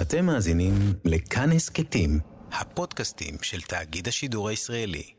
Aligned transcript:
אתם 0.00 0.26
מאזינים 0.26 0.74
לכאן 1.04 1.52
הסכתים, 1.52 2.20
הפודקאסטים 2.52 3.36
של 3.42 3.60
תאגיד 3.60 4.08
השידור 4.08 4.48
הישראלי. 4.48 5.12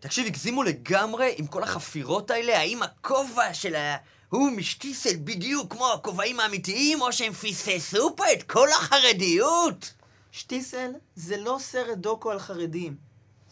תקשיב, 0.00 0.26
הגזימו 0.26 0.62
לגמרי 0.62 1.34
עם 1.36 1.46
כל 1.46 1.62
החפירות 1.62 2.30
האלה? 2.30 2.58
האם 2.58 2.82
הכובע 2.82 3.54
של 3.54 3.74
ההוא 3.74 4.50
משטיסל 4.50 5.16
בדיוק 5.24 5.72
כמו 5.72 5.92
הכובעים 5.92 6.40
האמיתיים, 6.40 7.00
או 7.00 7.12
שהם 7.12 7.32
פספסו 7.32 8.16
פה 8.16 8.24
את 8.32 8.42
כל 8.42 8.68
החרדיות? 8.72 9.92
שטיסל 10.32 10.90
זה 11.16 11.36
לא 11.36 11.56
סרט 11.60 11.98
דוקו 11.98 12.30
על 12.30 12.38
חרדים. 12.38 12.96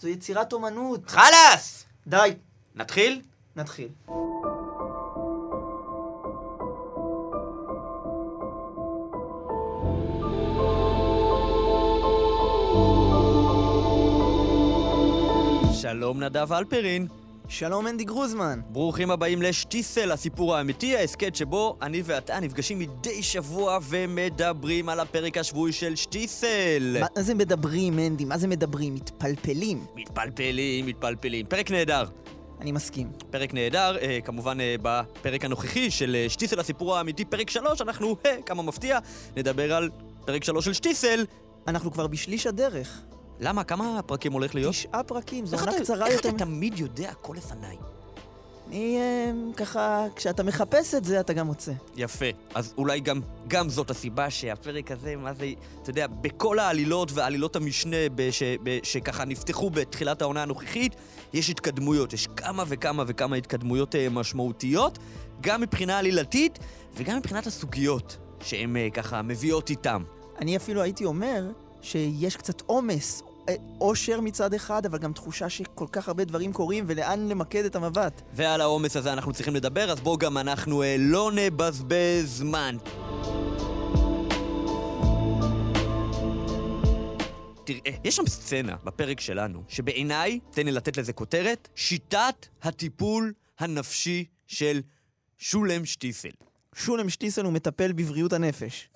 זו 0.01 0.09
יצירת 0.09 0.53
אומנות. 0.53 1.11
חלאס! 1.11 1.85
די, 2.07 2.31
נתחיל? 2.75 3.23
נתחיל. 3.57 3.89
שלום 16.11 16.23
נדב 16.23 16.53
אלפרין. 16.53 17.07
שלום 17.49 17.87
אנדי 17.87 18.05
גרוזמן. 18.05 18.61
ברוכים 18.69 19.11
הבאים 19.11 19.43
לשטיסל, 19.43 20.13
הסיפור 20.13 20.57
האמיתי, 20.57 20.97
ההסכת 20.97 21.37
שבו 21.37 21.77
אני 21.83 22.03
ואתה 22.05 22.41
נפגשים 22.41 22.79
מדי 22.79 23.23
שבוע 23.23 23.79
ומדברים 23.89 24.89
על 24.89 25.01
הפרק 25.01 25.39
השבועי 25.39 25.73
של 25.73 25.97
שטיסל. 25.97 26.97
מה 27.01 27.23
זה 27.23 27.35
מדברים, 27.35 27.99
אנדי? 27.99 28.25
מה 28.25 28.39
זה 28.39 28.49
מדברים? 28.49 28.95
מתפלפלים. 28.95 29.85
מתפלפלים, 29.97 30.87
מתפלפלים. 30.87 31.47
פרק 31.47 31.71
נהדר. 31.71 32.05
אני 32.61 32.73
מסכים. 32.73 33.13
פרק 33.31 33.55
נהדר, 33.55 33.97
אה, 33.99 34.19
כמובן 34.25 34.61
אה, 34.61 34.75
בפרק 34.83 35.45
הנוכחי 35.45 35.91
של 35.91 36.17
אה, 36.17 36.29
שטיסל 36.29 36.61
הסיפור 36.61 36.97
האמיתי, 36.97 37.25
פרק 37.25 37.51
3, 37.51 37.81
אנחנו, 37.81 38.17
אה, 38.27 38.37
כמה 38.47 38.63
מפתיע, 38.63 38.99
נדבר 39.37 39.73
על 39.73 39.91
פרק 40.25 40.45
3 40.45 40.65
של 40.65 40.73
שטיסל. 40.73 41.25
אנחנו 41.67 41.93
כבר 41.93 42.07
בשליש 42.07 42.47
הדרך. 42.47 43.03
למה? 43.41 43.65
כמה 43.65 44.01
פרקים 44.07 44.33
הולך 44.33 44.55
להיות? 44.55 44.75
תשעה 44.75 45.03
פרקים, 45.03 45.47
זו 45.47 45.57
איך 45.57 45.67
עונה 45.67 45.81
קצרה 45.81 46.07
איך 46.07 46.15
יותר. 46.17 46.29
אתה 46.29 46.39
תמיד 46.39 46.79
יודע 46.79 47.11
הכל 47.11 47.35
לפניי? 47.37 47.77
אני 48.69 48.99
אה, 48.99 49.33
ככה, 49.57 50.07
כשאתה 50.17 50.43
מחפש 50.43 50.95
את 50.95 51.05
זה, 51.05 51.21
אתה 51.21 51.33
גם 51.33 51.47
מוצא. 51.47 51.73
יפה. 51.97 52.27
אז 52.55 52.75
אולי 52.79 53.01
גם, 53.01 53.21
גם 53.49 53.69
זאת 53.69 53.91
הסיבה 53.91 54.31
שהפרק 54.31 54.91
הזה, 54.91 55.17
מה 55.17 55.35
זה, 55.35 55.53
אתה 55.83 55.91
יודע, 55.91 56.07
בכל 56.07 56.59
העלילות 56.59 57.13
ועלילות 57.13 57.57
המשנה 57.57 57.97
בש, 58.15 58.43
ב, 58.63 58.79
שככה 58.83 59.25
נפתחו 59.25 59.71
בתחילת 59.71 60.23
העונה 60.23 60.43
הנוכחית, 60.43 60.95
יש 61.33 61.51
התקדמויות. 61.51 62.13
יש 62.13 62.29
כמה 62.37 62.65
וכמה 62.67 63.05
וכמה 63.07 63.37
התקדמויות 63.37 63.95
אה, 63.95 64.09
משמעותיות, 64.11 64.99
גם 65.41 65.61
מבחינה 65.61 65.99
עלילתית 65.99 66.59
וגם 66.95 67.17
מבחינת 67.19 67.47
הסוגיות 67.47 68.17
שהן 68.41 68.77
אה, 68.77 68.89
ככה 68.95 69.23
מביאות 69.23 69.71
איתם. 69.71 70.03
אני 70.39 70.57
אפילו 70.57 70.83
הייתי 70.83 71.05
אומר 71.05 71.51
שיש 71.83 72.37
קצת 72.37 72.63
עומס. 72.67 73.23
אושר 73.81 74.21
מצד 74.21 74.55
אחד, 74.55 74.87
אבל 74.87 74.99
גם 74.99 75.13
תחושה 75.13 75.49
שכל 75.49 75.87
כך 75.93 76.09
הרבה 76.09 76.25
דברים 76.25 76.53
קורים 76.53 76.85
ולאן 76.87 77.29
למקד 77.29 77.65
את 77.65 77.77
המבט. 77.77 78.23
ועל 78.33 78.61
העומס 78.61 78.97
הזה 78.97 79.13
אנחנו 79.13 79.33
צריכים 79.33 79.55
לדבר, 79.55 79.91
אז 79.91 80.01
בואו 80.01 80.19
גם 80.19 80.39
אנחנו 80.39 80.83
אה, 80.83 80.97
לא 80.99 81.31
נבזבז 81.35 82.25
זמן. 82.25 82.77
תראה, 87.65 87.97
יש 88.05 88.17
שם 88.17 88.27
סצנה 88.27 88.77
בפרק 88.85 89.21
שלנו, 89.21 89.63
שבעיניי, 89.69 90.41
תן 90.51 90.67
לי 90.67 90.73
לתת 90.73 90.97
לזה 90.97 91.13
כותרת, 91.13 91.69
שיטת 91.75 92.47
הטיפול 92.63 93.33
הנפשי 93.59 94.25
של 94.47 94.81
שולם 95.39 95.85
שטיסל. 95.85 96.31
שולם 96.75 97.09
שטיסל 97.09 97.45
הוא 97.45 97.53
מטפל 97.53 97.93
בבריאות 97.93 98.33
הנפש. 98.33 98.89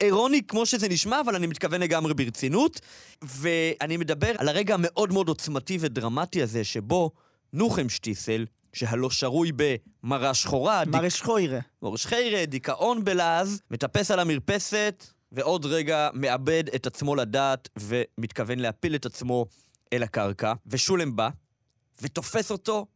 אירוני 0.00 0.42
כמו 0.42 0.66
שזה 0.66 0.88
נשמע, 0.88 1.20
אבל 1.20 1.34
אני 1.34 1.46
מתכוון 1.46 1.80
לגמרי 1.80 2.14
ברצינות. 2.14 2.80
ואני 3.22 3.96
מדבר 3.96 4.32
על 4.38 4.48
הרגע 4.48 4.74
המאוד 4.74 5.12
מאוד 5.12 5.28
עוצמתי 5.28 5.78
ודרמטי 5.80 6.42
הזה, 6.42 6.64
שבו 6.64 7.10
נוחם 7.52 7.88
שטיסל, 7.88 8.46
שהלא 8.72 9.10
שרוי 9.10 9.52
במרה 9.56 10.34
שחורה, 10.34 10.84
דיק... 10.84 10.94
מר 10.94 11.06
אשחוירה. 11.06 11.60
מורש 11.82 12.06
חיירה, 12.06 12.46
דיכאון 12.46 13.04
בלעז, 13.04 13.60
מטפס 13.70 14.10
על 14.10 14.20
המרפסת, 14.20 15.04
ועוד 15.32 15.66
רגע 15.66 16.08
מאבד 16.14 16.64
את 16.74 16.86
עצמו 16.86 17.14
לדעת 17.14 17.68
ומתכוון 17.78 18.58
להפיל 18.58 18.94
את 18.94 19.06
עצמו 19.06 19.46
אל 19.92 20.02
הקרקע. 20.02 20.52
ושולם 20.66 21.16
בא, 21.16 21.28
ותופס 22.02 22.50
אותו, 22.50 22.86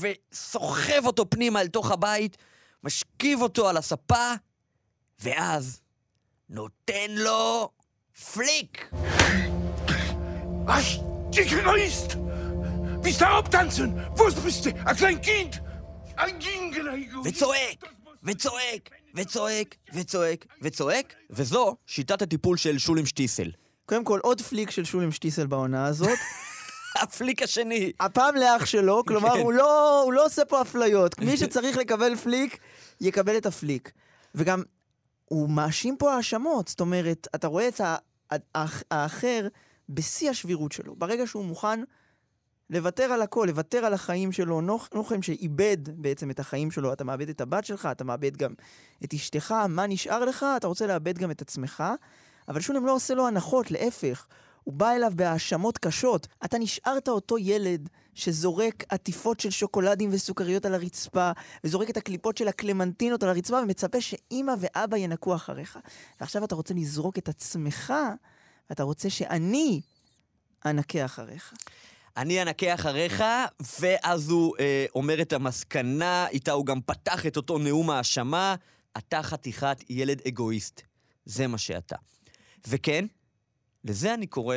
וסוחב 0.00 1.06
אותו 1.06 1.30
פנימה 1.30 1.60
אל 1.60 1.68
תוך 1.68 1.90
הבית, 1.90 2.36
משכיב 2.84 3.42
אותו 3.42 3.68
על 3.68 3.76
הספה, 3.76 4.34
ואז 5.20 5.80
נותן 6.50 7.10
לו 7.10 7.70
פליק. 8.34 8.90
Was? 10.66 11.00
Die 11.32 11.46
Christ! 11.48 12.16
Bist 13.02 13.20
du 13.20 13.26
abtanzen? 13.26 13.90
Wo 14.16 14.24
bist 14.46 14.64
du? 14.64 14.70
Ein 14.86 14.96
klein 14.96 15.20
Kind! 15.20 15.62
Ein 16.16 16.40
Jüngeleigo! 16.40 17.18
וצועק, 17.24 17.84
וצועק, 18.22 18.90
וצועק, 19.14 19.76
וצועק, 19.94 20.46
וצועק, 20.62 21.14
וזו 21.30 21.76
שיטת 21.86 22.22
הטיפול 22.22 22.56
של 22.56 22.78
שולם 22.78 23.06
שטיסל. 23.06 23.50
קודם 23.86 24.04
כל, 24.04 24.20
עוד 24.22 24.40
פליק 24.40 24.70
של 24.70 24.84
שולם 24.84 25.12
שטיסל 25.12 25.46
בעונה 25.46 25.86
הזאת. 25.86 26.18
הפליק 27.02 27.42
השני. 27.42 27.92
הפעם 28.00 28.36
לאח 28.36 28.66
שלו, 28.66 29.04
כלומר, 29.04 29.34
כן. 29.34 29.40
הוא 29.40 29.52
לא, 29.52 30.02
הוא 30.02 30.12
לא 30.12 30.26
עושה 30.26 30.44
פה 30.44 30.62
אפליות. 30.62 31.18
מי 31.18 31.36
שצריך 31.36 31.76
לקבל 31.76 32.16
פליק, 32.16 32.58
יקבל 33.00 33.36
את 33.36 33.46
הפליק. 33.46 33.92
וגם, 34.34 34.62
הוא 35.32 35.50
מאשים 35.50 35.96
פה 35.96 36.14
האשמות. 36.14 36.68
זאת 36.68 36.80
אומרת, 36.80 37.28
אתה 37.34 37.46
רואה 37.46 37.68
את 37.68 37.80
האחר 38.90 39.48
בשיא 39.88 40.30
השבירות 40.30 40.72
שלו. 40.72 40.96
ברגע 40.96 41.26
שהוא 41.26 41.44
מוכן 41.44 41.80
לוותר 42.70 43.04
על 43.04 43.22
הכל, 43.22 43.44
לוותר 43.48 43.84
על 43.84 43.94
החיים 43.94 44.32
שלו, 44.32 44.60
נוח, 44.60 44.88
נוחם 44.94 45.22
שאיבד 45.22 45.76
בעצם 45.88 46.30
את 46.30 46.40
החיים 46.40 46.70
שלו, 46.70 46.92
אתה 46.92 47.04
מאבד 47.04 47.28
את 47.28 47.40
הבת 47.40 47.64
שלך, 47.64 47.88
אתה 47.92 48.04
מאבד 48.04 48.36
גם 48.36 48.54
את 49.04 49.14
אשתך, 49.14 49.54
מה 49.68 49.86
נשאר 49.86 50.24
לך? 50.24 50.46
אתה 50.56 50.66
רוצה 50.66 50.86
לאבד 50.86 51.18
גם 51.18 51.30
את 51.30 51.42
עצמך. 51.42 51.84
אבל 52.48 52.60
שולם 52.60 52.86
לא 52.86 52.94
עושה 52.94 53.14
לו 53.14 53.26
הנחות, 53.26 53.70
להפך. 53.70 54.26
הוא 54.64 54.74
בא 54.74 54.90
אליו 54.90 55.12
בהאשמות 55.16 55.78
קשות. 55.78 56.26
אתה 56.44 56.58
נשארת 56.58 57.08
אותו 57.08 57.38
ילד 57.38 57.88
שזורק 58.14 58.84
עטיפות 58.88 59.40
של 59.40 59.50
שוקולדים 59.50 60.10
וסוכריות 60.12 60.66
על 60.66 60.74
הרצפה, 60.74 61.30
וזורק 61.64 61.90
את 61.90 61.96
הקליפות 61.96 62.36
של 62.36 62.48
הקלמנטינות 62.48 63.22
על 63.22 63.28
הרצפה, 63.28 63.56
ומצפה 63.62 64.00
שאימא 64.00 64.52
ואבא 64.60 64.96
ינקו 64.96 65.34
אחריך. 65.34 65.78
ועכשיו 66.20 66.44
אתה 66.44 66.54
רוצה 66.54 66.74
לזרוק 66.74 67.18
את 67.18 67.28
עצמך, 67.28 67.92
ואתה 68.70 68.82
רוצה 68.82 69.10
שאני 69.10 69.80
אנקה 70.66 71.04
אחריך. 71.04 71.54
אני 72.16 72.42
אנקה 72.42 72.74
אחריך, 72.74 73.24
ואז 73.80 74.30
הוא 74.30 74.54
אה, 74.60 74.86
אומר 74.94 75.22
את 75.22 75.32
המסקנה, 75.32 76.26
איתה 76.28 76.52
הוא 76.52 76.66
גם 76.66 76.80
פתח 76.80 77.26
את 77.26 77.36
אותו 77.36 77.58
נאום 77.58 77.90
האשמה, 77.90 78.54
אתה 78.98 79.22
חתיכת 79.22 79.76
ילד 79.88 80.20
אגואיסט. 80.28 80.82
זה 81.24 81.46
מה 81.46 81.58
שאתה. 81.58 81.96
וכן, 82.68 83.04
לזה 83.84 84.14
אני 84.14 84.26
קורא 84.26 84.56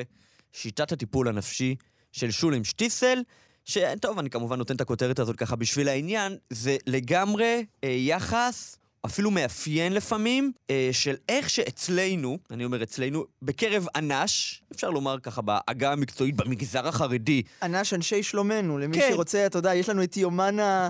שיטת 0.53 0.91
הטיפול 0.91 1.28
הנפשי 1.28 1.75
של 2.12 2.31
שולם 2.31 2.63
שטיסל, 2.63 3.19
שטוב, 3.66 4.19
אני 4.19 4.30
כמובן 4.30 4.58
נותן 4.58 4.75
את 4.75 4.81
הכותרת 4.81 5.19
הזאת 5.19 5.36
ככה 5.36 5.56
בשביל 5.56 5.88
העניין, 5.88 6.38
זה 6.50 6.78
לגמרי 6.88 7.66
אה, 7.84 7.90
יחס, 7.90 8.78
אפילו 9.06 9.31
מאפיין 9.31 9.94
לפעמים, 9.94 10.52
אה, 10.69 10.90
של 10.91 11.16
איך 11.30 11.50
שאצלנו, 11.50 12.38
אני 12.52 12.66
אומר 12.66 12.84
אצלנו, 12.84 13.25
בקרב 13.41 13.88
אנש, 13.96 14.62
אפשר 14.74 14.90
לומר 14.90 15.19
ככה 15.19 15.41
בעגה 15.41 15.91
המקצועית, 15.91 16.35
במגזר 16.35 16.88
החרדי, 16.88 17.41
אנש 17.64 17.94
אנשי 17.94 18.24
שלומנו, 18.24 18.78
למי 18.78 18.97
כן. 18.97 19.09
שרוצה, 19.12 19.46
אתה 19.46 19.58
יודע, 19.58 19.75
יש 19.75 19.90
לנו 19.90 20.03
את 20.03 20.18
יומן 20.18 20.59
ה- 20.59 20.90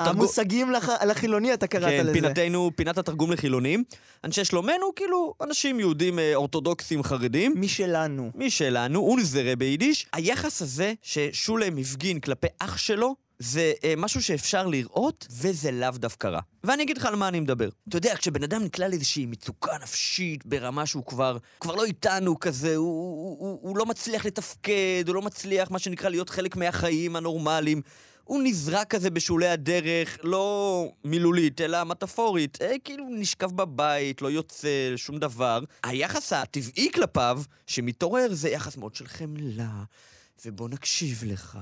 התרגו- 0.00 0.08
המושגים 0.10 0.70
לח... 0.70 0.88
לחילוני, 0.88 1.54
אתה 1.54 1.66
קראת 1.66 1.82
כן, 1.90 2.06
לזה. 2.06 2.12
פינתנו, 2.12 2.70
פינת 2.76 2.98
התרגום 2.98 3.32
לחילונים. 3.32 3.84
אנשי 4.24 4.44
שלומנו, 4.44 4.94
כאילו, 4.96 5.34
אנשים 5.42 5.80
יהודים 5.80 6.18
אה, 6.18 6.34
אורתודוקסים 6.34 7.02
חרדים. 7.02 7.54
משלנו. 7.56 8.30
משלנו, 8.34 9.00
אונזרה 9.00 9.56
ביידיש. 9.56 10.06
היחס 10.12 10.62
הזה 10.62 10.92
ששולם 11.02 11.78
הפגין 11.78 12.20
כלפי 12.20 12.46
אח 12.58 12.76
שלו, 12.76 13.14
זה 13.38 13.72
אה, 13.84 13.94
משהו 13.96 14.22
שאפשר 14.22 14.66
לראות, 14.66 15.26
וזה 15.30 15.70
לאו 15.70 15.90
דווקא 15.94 16.26
רע. 16.26 16.40
ואני 16.64 16.82
אגיד 16.82 16.98
לך 16.98 17.04
על 17.06 17.16
מה 17.16 17.28
אני 17.28 17.40
מדבר. 17.40 17.68
אתה 17.88 17.96
יודע, 17.96 18.16
כשבן 18.16 18.42
אדם 18.42 18.62
נקלע 18.62 18.88
לאיזושהי 18.88 19.26
מצוקה 19.26 19.72
נפשית 19.82 20.46
ברמה 20.46 20.86
שהוא 20.86 21.04
כבר, 21.04 21.36
כבר 21.60 21.74
לא 21.74 21.84
איתנו 21.84 22.40
כזה, 22.40 22.76
הוא, 22.76 22.86
הוא, 22.86 23.36
הוא, 23.38 23.58
הוא 23.62 23.76
לא 23.78 23.86
מצליח 23.86 24.24
לתפקד, 24.26 25.04
הוא 25.06 25.14
לא 25.14 25.22
מצליח, 25.22 25.70
מה 25.70 25.78
שנקרא, 25.78 26.08
להיות 26.08 26.30
חלק 26.30 26.56
מהחיים 26.56 27.16
הנורמליים. 27.16 27.82
הוא 28.26 28.42
נזרק 28.44 28.90
כזה 28.90 29.10
בשולי 29.10 29.48
הדרך, 29.48 30.18
לא 30.22 30.92
מילולית, 31.04 31.60
אלא 31.60 31.84
מטאפורית. 31.84 32.58
אה, 32.62 32.72
כאילו 32.84 33.04
נשכב 33.10 33.50
בבית, 33.56 34.22
לא 34.22 34.30
יוצא, 34.30 34.92
שום 34.96 35.18
דבר. 35.18 35.60
היחס 35.82 36.32
הטבעי 36.32 36.92
כלפיו, 36.92 37.42
שמתעורר, 37.66 38.28
זה 38.30 38.48
יחס 38.48 38.76
מאוד 38.76 38.94
של 38.94 39.06
חמלה, 39.06 39.84
ובוא 40.46 40.68
נקשיב 40.68 41.22
לך, 41.26 41.58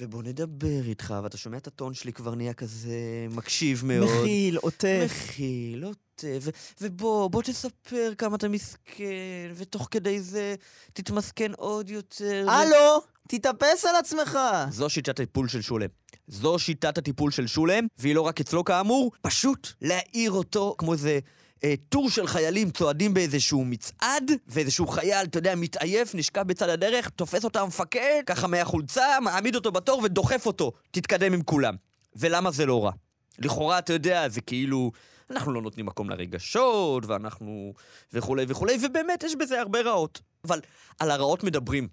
ובוא 0.00 0.22
נדבר 0.22 0.82
איתך, 0.88 1.14
ואתה 1.22 1.36
שומע 1.36 1.56
את 1.56 1.66
הטון 1.66 1.94
שלי 1.94 2.12
כבר 2.12 2.34
נהיה 2.34 2.54
כזה 2.54 3.26
מקשיב 3.30 3.82
מאוד. 3.84 4.20
מכיל, 4.22 4.56
עוטף. 4.56 5.10
מכיל, 5.28 5.84
עוטף. 5.84 5.98
ו- 6.40 6.50
ובוא, 6.80 7.30
בוא 7.30 7.42
תספר 7.42 8.12
כמה 8.18 8.36
אתה 8.36 8.48
מסכן, 8.48 9.52
ותוך 9.54 9.88
כדי 9.90 10.20
זה 10.20 10.54
תתמסכן 10.92 11.52
עוד 11.56 11.90
יותר. 11.90 12.46
הלו, 12.50 13.02
תתאפס 13.28 13.84
על 13.84 13.96
עצמך. 13.96 14.38
זו 14.70 14.90
שיטת 14.90 15.20
הטיפול 15.20 15.48
של 15.48 15.62
שולם. 15.62 15.86
זו 16.28 16.58
שיטת 16.58 16.98
הטיפול 16.98 17.30
של 17.30 17.46
שולם, 17.46 17.86
והיא 17.98 18.14
לא 18.14 18.20
רק 18.20 18.40
אצלו 18.40 18.64
כאמור, 18.64 19.12
פשוט 19.22 19.68
להעיר 19.82 20.30
אותו 20.30 20.74
כמו 20.78 20.92
איזה 20.92 21.18
אה, 21.64 21.74
טור 21.88 22.10
של 22.10 22.26
חיילים 22.26 22.70
צועדים 22.70 23.14
באיזשהו 23.14 23.64
מצעד, 23.64 24.30
ואיזשהו 24.46 24.86
חייל, 24.86 25.26
אתה 25.26 25.38
יודע, 25.38 25.54
מתעייף, 25.54 26.14
נשכב 26.14 26.42
בצד 26.42 26.68
הדרך, 26.68 27.08
תופס 27.08 27.44
אותו 27.44 27.58
המפקד, 27.58 28.22
ככה 28.26 28.46
מהחולצה, 28.46 29.20
מעמיד 29.22 29.54
אותו 29.54 29.72
בתור 29.72 30.00
ודוחף 30.04 30.46
אותו. 30.46 30.72
תתקדם 30.90 31.32
עם 31.32 31.42
כולם. 31.42 31.74
ולמה 32.16 32.50
זה 32.50 32.66
לא 32.66 32.84
רע? 32.84 32.90
לכאורה, 33.38 33.78
אתה 33.78 33.92
יודע, 33.92 34.28
זה 34.28 34.40
כאילו... 34.40 34.92
אנחנו 35.30 35.52
לא 35.52 35.62
נותנים 35.62 35.86
מקום 35.86 36.10
לרגשות, 36.10 37.06
ואנחנו... 37.06 37.72
וכולי 38.12 38.44
וכולי, 38.48 38.76
ובאמת 38.82 39.22
יש 39.22 39.36
בזה 39.36 39.60
הרבה 39.60 39.80
רעות. 39.80 40.20
אבל 40.44 40.60
על 40.98 41.10
הרעות 41.10 41.44
מדברים. 41.44 41.88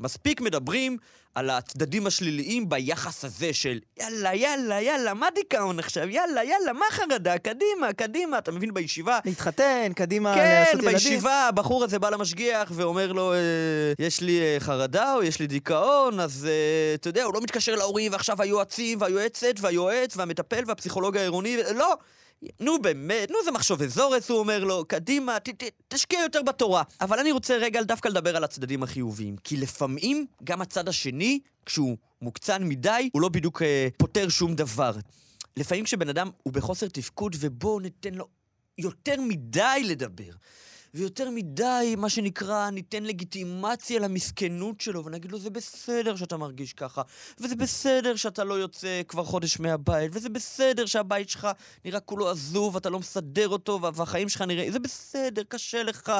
מספיק 0.00 0.40
מדברים 0.40 0.96
על 1.34 1.50
הצדדים 1.50 2.06
השליליים 2.06 2.68
ביחס 2.68 3.24
הזה 3.24 3.52
של 3.52 3.80
יאללה, 4.00 4.34
יאללה, 4.34 4.80
יאללה, 4.80 5.14
מה 5.14 5.28
דיכאון 5.34 5.78
עכשיו? 5.78 6.08
יאללה, 6.08 6.44
יאללה, 6.44 6.72
מה 6.72 6.84
חרדה? 6.90 7.38
קדימה, 7.38 7.92
קדימה. 7.96 8.38
אתה 8.38 8.52
מבין, 8.52 8.74
בישיבה... 8.74 9.18
להתחתן, 9.24 9.92
קדימה, 9.96 10.34
כן, 10.34 10.60
לעשות 10.60 10.74
ילדים. 10.74 10.92
בישיבה 10.92 11.48
הבחור 11.48 11.84
הזה 11.84 11.98
בא 11.98 12.10
למשגיח 12.10 12.72
ואומר 12.74 13.12
לו, 13.12 13.32
אה, 13.32 13.38
יש 13.98 14.20
לי 14.20 14.40
אה, 14.40 14.56
חרדה 14.60 15.14
או 15.14 15.22
יש 15.22 15.40
לי 15.40 15.46
דיכאון, 15.46 16.20
אז 16.20 16.48
אה, 16.50 16.94
אתה 16.94 17.08
יודע, 17.08 17.24
הוא 17.24 17.34
לא 17.34 17.40
מתקשר 17.40 17.74
להורים, 17.74 18.12
ועכשיו 18.12 18.42
היועצים 18.42 19.00
והיועצת 19.00 19.54
והיועץ 19.60 20.16
והמטפל 20.16 20.62
והפסיכולוג 20.66 21.16
העירוני, 21.16 21.56
לא. 21.74 21.94
נו 22.60 22.82
באמת, 22.82 23.30
נו 23.30 23.36
זה 23.44 23.50
מחשוב 23.50 23.82
אזורס, 23.82 24.30
הוא 24.30 24.38
אומר 24.38 24.64
לו, 24.64 24.84
קדימה, 24.84 25.40
ת, 25.40 25.48
ת, 25.48 25.70
תשקיע 25.88 26.20
יותר 26.20 26.42
בתורה. 26.42 26.82
אבל 27.00 27.18
אני 27.18 27.32
רוצה 27.32 27.56
רגע 27.56 27.82
דווקא 27.82 28.08
לדבר 28.08 28.36
על 28.36 28.44
הצדדים 28.44 28.82
החיוביים. 28.82 29.36
כי 29.36 29.56
לפעמים, 29.56 30.26
גם 30.44 30.60
הצד 30.60 30.88
השני, 30.88 31.40
כשהוא 31.66 31.96
מוקצן 32.22 32.64
מדי, 32.64 33.10
הוא 33.12 33.22
לא 33.22 33.28
בדיוק 33.28 33.62
אה, 33.62 33.88
פותר 33.96 34.28
שום 34.28 34.54
דבר. 34.54 34.92
לפעמים 35.56 35.84
כשבן 35.84 36.08
אדם 36.08 36.30
הוא 36.42 36.52
בחוסר 36.52 36.88
תפקוד, 36.88 37.36
ובואו 37.40 37.80
ניתן 37.80 38.14
לו 38.14 38.26
יותר 38.78 39.20
מדי 39.20 39.82
לדבר. 39.84 40.32
ויותר 40.98 41.30
מדי, 41.30 41.94
מה 41.98 42.08
שנקרא, 42.08 42.70
ניתן 42.70 43.02
לגיטימציה 43.02 44.00
למסכנות 44.00 44.80
שלו, 44.80 45.04
ונגיד 45.04 45.32
לו, 45.32 45.38
זה 45.38 45.50
בסדר 45.50 46.16
שאתה 46.16 46.36
מרגיש 46.36 46.72
ככה, 46.72 47.02
וזה 47.40 47.56
בסדר 47.56 48.16
שאתה 48.16 48.44
לא 48.44 48.54
יוצא 48.54 49.02
כבר 49.08 49.24
חודש 49.24 49.60
מהבית, 49.60 50.10
וזה 50.14 50.28
בסדר 50.28 50.86
שהבית 50.86 51.28
שלך 51.28 51.48
נראה 51.84 52.00
כולו 52.00 52.30
עזוב, 52.30 52.76
אתה 52.76 52.90
לא 52.90 52.98
מסדר 52.98 53.48
אותו, 53.48 53.78
וה- 53.82 53.90
והחיים 53.94 54.28
שלך 54.28 54.42
נראה... 54.42 54.70
זה 54.70 54.78
בסדר, 54.78 55.42
קשה 55.48 55.82
לך, 55.82 56.12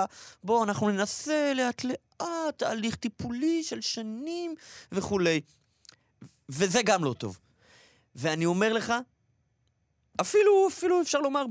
בוא, 0.44 0.64
אנחנו 0.64 0.90
ננסה 0.90 1.52
לאט 1.56 1.84
לאט, 1.84 2.28
תהליך 2.56 2.94
טיפולי 2.96 3.62
של 3.62 3.80
שנים 3.80 4.54
וכולי. 4.92 5.40
וזה 6.48 6.82
גם 6.82 7.04
לא 7.04 7.12
טוב. 7.18 7.38
ואני 8.14 8.46
אומר 8.46 8.72
לך, 8.72 8.92
אפילו, 10.20 10.68
אפילו 10.68 11.02
אפשר 11.02 11.18
לומר, 11.18 11.44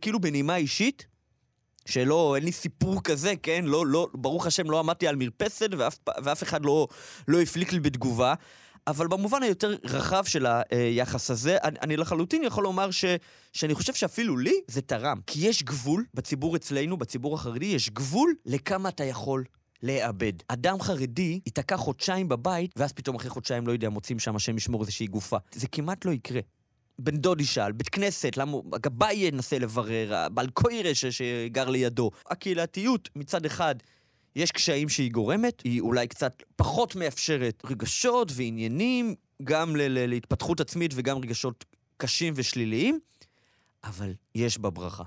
כאילו 0.00 0.20
בנימה 0.20 0.56
אישית, 0.56 1.11
שלא, 1.86 2.36
אין 2.36 2.44
לי 2.44 2.52
סיפור 2.52 3.02
כזה, 3.02 3.34
כן? 3.42 3.64
לא, 3.64 3.86
לא, 3.86 4.08
ברוך 4.14 4.46
השם, 4.46 4.70
לא 4.70 4.78
עמדתי 4.78 5.08
על 5.08 5.16
מרפסת 5.16 5.68
ואף, 5.78 5.98
ואף 6.24 6.42
אחד 6.42 6.64
לא, 6.64 6.88
לא 7.28 7.40
הפליק 7.40 7.72
לי 7.72 7.80
בתגובה. 7.80 8.34
אבל 8.86 9.06
במובן 9.06 9.42
היותר 9.42 9.76
רחב 9.84 10.24
של 10.24 10.46
היחס 10.70 11.30
הזה, 11.30 11.56
אני, 11.64 11.78
אני 11.82 11.96
לחלוטין 11.96 12.44
יכול 12.44 12.64
לומר 12.64 12.90
ש, 12.90 13.04
שאני 13.52 13.74
חושב 13.74 13.94
שאפילו 13.94 14.36
לי 14.36 14.54
זה 14.68 14.82
תרם. 14.82 15.20
כי 15.26 15.48
יש 15.48 15.62
גבול 15.62 16.04
בציבור 16.14 16.56
אצלנו, 16.56 16.96
בציבור 16.96 17.34
החרדי, 17.34 17.66
יש 17.66 17.90
גבול 17.90 18.34
לכמה 18.46 18.88
אתה 18.88 19.04
יכול 19.04 19.44
לאבד. 19.82 20.32
אדם 20.48 20.80
חרדי 20.80 21.40
ייתקע 21.46 21.76
חודשיים 21.76 22.28
בבית, 22.28 22.74
ואז 22.76 22.92
פתאום 22.92 23.16
אחרי 23.16 23.30
חודשיים, 23.30 23.66
לא 23.66 23.72
יודע, 23.72 23.88
מוצאים 23.88 24.18
שם 24.18 24.36
השם 24.36 24.56
ישמור 24.56 24.80
איזושהי 24.80 25.06
גופה. 25.06 25.36
זה 25.54 25.66
כמעט 25.68 26.04
לא 26.04 26.10
יקרה. 26.10 26.40
בן 27.04 27.16
דוד 27.16 27.40
ישאל, 27.40 27.72
בית 27.72 27.88
כנסת, 27.88 28.36
למה 28.36 28.58
הגבאי 28.72 29.14
ינסה 29.14 29.58
לברר, 29.58 30.14
הבעל 30.14 30.50
קוירה 30.50 30.94
שגר 30.94 31.68
לידו. 31.68 32.10
הקהילתיות, 32.30 33.08
מצד 33.16 33.46
אחד, 33.46 33.74
יש 34.36 34.52
קשיים 34.52 34.88
שהיא 34.88 35.12
גורמת, 35.12 35.60
היא 35.60 35.80
אולי 35.80 36.08
קצת 36.08 36.42
פחות 36.56 36.96
מאפשרת 36.96 37.62
רגשות 37.64 38.32
ועניינים, 38.34 39.14
גם 39.44 39.76
ל- 39.76 39.82
ל- 39.82 40.06
להתפתחות 40.06 40.60
עצמית 40.60 40.90
וגם 40.94 41.18
רגשות 41.18 41.64
קשים 41.96 42.34
ושליליים, 42.36 42.98
אבל 43.84 44.14
יש 44.34 44.58
בה 44.58 44.70
ברכה. 44.70 45.04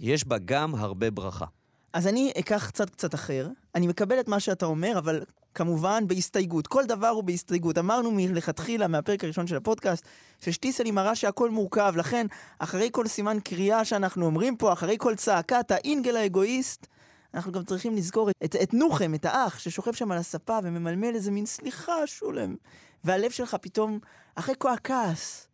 יש 0.00 0.24
בה 0.24 0.38
גם 0.44 0.74
הרבה 0.74 1.10
ברכה. 1.10 1.46
אז 1.92 2.06
אני 2.06 2.32
אקח 2.38 2.66
קצת 2.68 2.90
קצת 2.90 3.14
אחר. 3.14 3.48
אני 3.74 3.86
מקבל 3.86 4.20
את 4.20 4.28
מה 4.28 4.40
שאתה 4.40 4.66
אומר, 4.66 4.98
אבל 4.98 5.22
כמובן 5.54 6.04
בהסתייגות. 6.06 6.66
כל 6.66 6.84
דבר 6.84 7.08
הוא 7.08 7.24
בהסתייגות. 7.24 7.78
אמרנו 7.78 8.10
מלכתחילה, 8.10 8.88
מהפרק 8.88 9.24
הראשון 9.24 9.46
של 9.46 9.56
הפודקאסט, 9.56 10.04
ששטיסל 10.40 10.90
מראה 10.90 11.14
שהכל 11.14 11.50
מורכב. 11.50 11.92
לכן, 11.96 12.26
אחרי 12.58 12.88
כל 12.92 13.06
סימן 13.06 13.38
קריאה 13.44 13.84
שאנחנו 13.84 14.26
אומרים 14.26 14.56
פה, 14.56 14.72
אחרי 14.72 14.96
כל 14.98 15.14
צעקת 15.14 15.70
האינגל 15.70 16.16
האגואיסט, 16.16 16.86
אנחנו 17.34 17.52
גם 17.52 17.64
צריכים 17.64 17.96
לזכור 17.96 18.30
את, 18.30 18.56
את 18.62 18.74
נוחם, 18.74 19.14
את 19.14 19.24
האח, 19.24 19.58
ששוכב 19.58 19.92
שם 19.92 20.12
על 20.12 20.18
הספה 20.18 20.58
וממלמל 20.62 21.14
איזה 21.14 21.30
מין 21.30 21.46
סליחה, 21.46 22.06
שולם. 22.06 22.56
והלב 23.04 23.30
שלך 23.30 23.54
פתאום, 23.54 23.98
אחרי 24.34 24.54
כל 24.58 24.72
הכעס, 24.72 25.48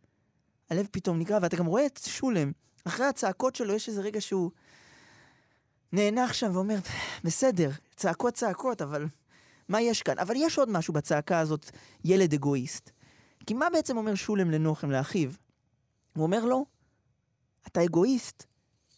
הלב 0.70 0.88
פתאום 0.90 1.18
נקרע, 1.18 1.38
ואתה 1.42 1.56
גם 1.56 1.66
רואה 1.66 1.86
את 1.86 2.00
שולם. 2.06 2.52
אחרי 2.84 3.06
הצעקות 3.06 3.56
שלו 3.56 3.74
יש 3.74 3.88
איזה 3.88 4.00
רגע 4.00 4.20
שהוא 4.20 4.50
נאנח 5.92 6.32
שם 6.32 6.50
ואומר, 6.54 6.76
בסדר, 7.24 7.70
צעקות 7.96 8.34
צעקות, 8.34 8.82
אבל 8.82 9.06
מה 9.68 9.80
יש 9.80 10.02
כאן? 10.02 10.18
אבל 10.18 10.34
יש 10.36 10.58
עוד 10.58 10.68
משהו 10.68 10.94
בצעקה 10.94 11.38
הזאת, 11.38 11.70
ילד 12.04 12.34
אגואיסט. 12.34 12.90
כי 13.46 13.54
מה 13.54 13.70
בעצם 13.72 13.96
אומר 13.96 14.14
שולם 14.14 14.50
לנוחם, 14.50 14.90
לאחיו? 14.90 15.30
הוא 16.16 16.22
אומר 16.22 16.44
לו, 16.44 16.66
אתה 17.66 17.84
אגואיסט, 17.84 18.44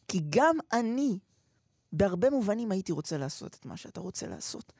כי 0.08 0.20
גם 0.30 0.56
אני, 0.72 1.18
בהרבה 1.92 2.30
מובנים 2.30 2.70
הייתי 2.70 2.92
רוצה 2.92 3.18
לעשות 3.18 3.54
את 3.54 3.66
מה 3.66 3.76
שאתה 3.76 4.00
רוצה 4.00 4.26
לעשות. 4.26 4.72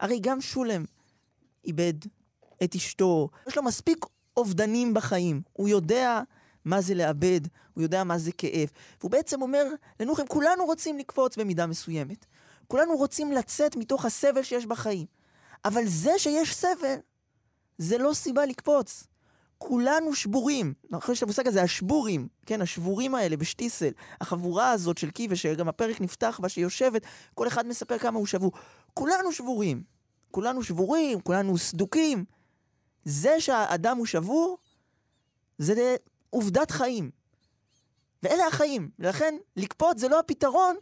הרי 0.00 0.18
גם 0.20 0.40
שולם 0.40 0.84
איבד 1.64 1.94
את 2.64 2.74
אשתו, 2.74 3.28
יש 3.48 3.56
לו 3.56 3.62
מספיק 3.62 4.06
אובדנים 4.36 4.94
בחיים. 4.94 5.42
הוא 5.52 5.68
יודע 5.68 6.22
מה 6.64 6.80
זה 6.80 6.94
לאבד, 6.94 7.40
הוא 7.74 7.82
יודע 7.82 8.04
מה 8.04 8.18
זה 8.18 8.32
כאב. 8.32 8.68
והוא 9.00 9.10
בעצם 9.10 9.42
אומר 9.42 9.64
לנוחם, 10.00 10.26
כולנו 10.26 10.64
רוצים 10.64 10.98
לקפוץ 10.98 11.36
במידה 11.36 11.66
מסוימת. 11.66 12.26
כולנו 12.66 12.96
רוצים 12.96 13.32
לצאת 13.32 13.76
מתוך 13.76 14.04
הסבל 14.04 14.42
שיש 14.42 14.66
בחיים. 14.66 15.06
אבל 15.64 15.82
זה 15.86 16.12
שיש 16.18 16.54
סבל, 16.54 16.96
זה 17.78 17.98
לא 17.98 18.14
סיבה 18.14 18.46
לקפוץ. 18.46 19.04
כולנו 19.58 20.14
שבורים. 20.14 20.74
נכון 20.90 21.14
שיש 21.14 21.18
את 21.18 21.22
המושג 21.22 21.46
הזה, 21.46 21.62
השבורים, 21.62 22.28
כן, 22.46 22.62
השבורים 22.62 23.14
האלה 23.14 23.36
בשטיסל, 23.36 23.90
החבורה 24.20 24.70
הזאת 24.70 24.98
של 24.98 25.10
קיבה, 25.10 25.36
שגם 25.36 25.68
הפרק 25.68 26.00
נפתח 26.00 26.40
בה, 26.42 26.48
שיושבת, 26.48 27.02
כל 27.34 27.48
אחד 27.48 27.66
מספר 27.66 27.98
כמה 27.98 28.18
הוא 28.18 28.26
שבור. 28.26 28.52
כולנו 28.94 29.32
שבורים. 29.32 29.82
כולנו 30.30 30.62
שבורים, 30.62 31.20
כולנו 31.20 31.58
סדוקים. 31.58 32.24
זה 33.04 33.40
שהאדם 33.40 33.96
הוא 33.96 34.06
שבור, 34.06 34.58
זה 35.58 35.96
עובדת 36.30 36.70
חיים. 36.70 37.10
ואלה 38.22 38.46
החיים. 38.46 38.90
ולכן, 38.98 39.34
לקפוץ 39.56 39.98
זה 39.98 40.08
לא 40.08 40.18
הפתרון, 40.18 40.76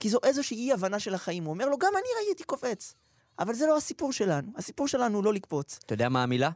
כי 0.00 0.08
זו 0.08 0.18
איזושהי 0.22 0.56
אי-הבנה 0.56 0.98
של 0.98 1.14
החיים. 1.14 1.44
הוא 1.44 1.52
אומר 1.54 1.68
לו, 1.68 1.78
גם 1.78 1.92
אני 1.94 2.26
הייתי 2.26 2.44
קופץ. 2.44 2.94
אבל 3.40 3.54
זה 3.54 3.66
לא 3.66 3.76
הסיפור 3.76 4.12
שלנו. 4.12 4.52
הסיפור 4.56 4.88
שלנו 4.88 5.16
הוא 5.16 5.24
לא 5.24 5.34
לקפוץ. 5.34 5.78
אתה 5.86 5.94
יודע 5.94 6.08
מה 6.08 6.22
המילה? 6.22 6.50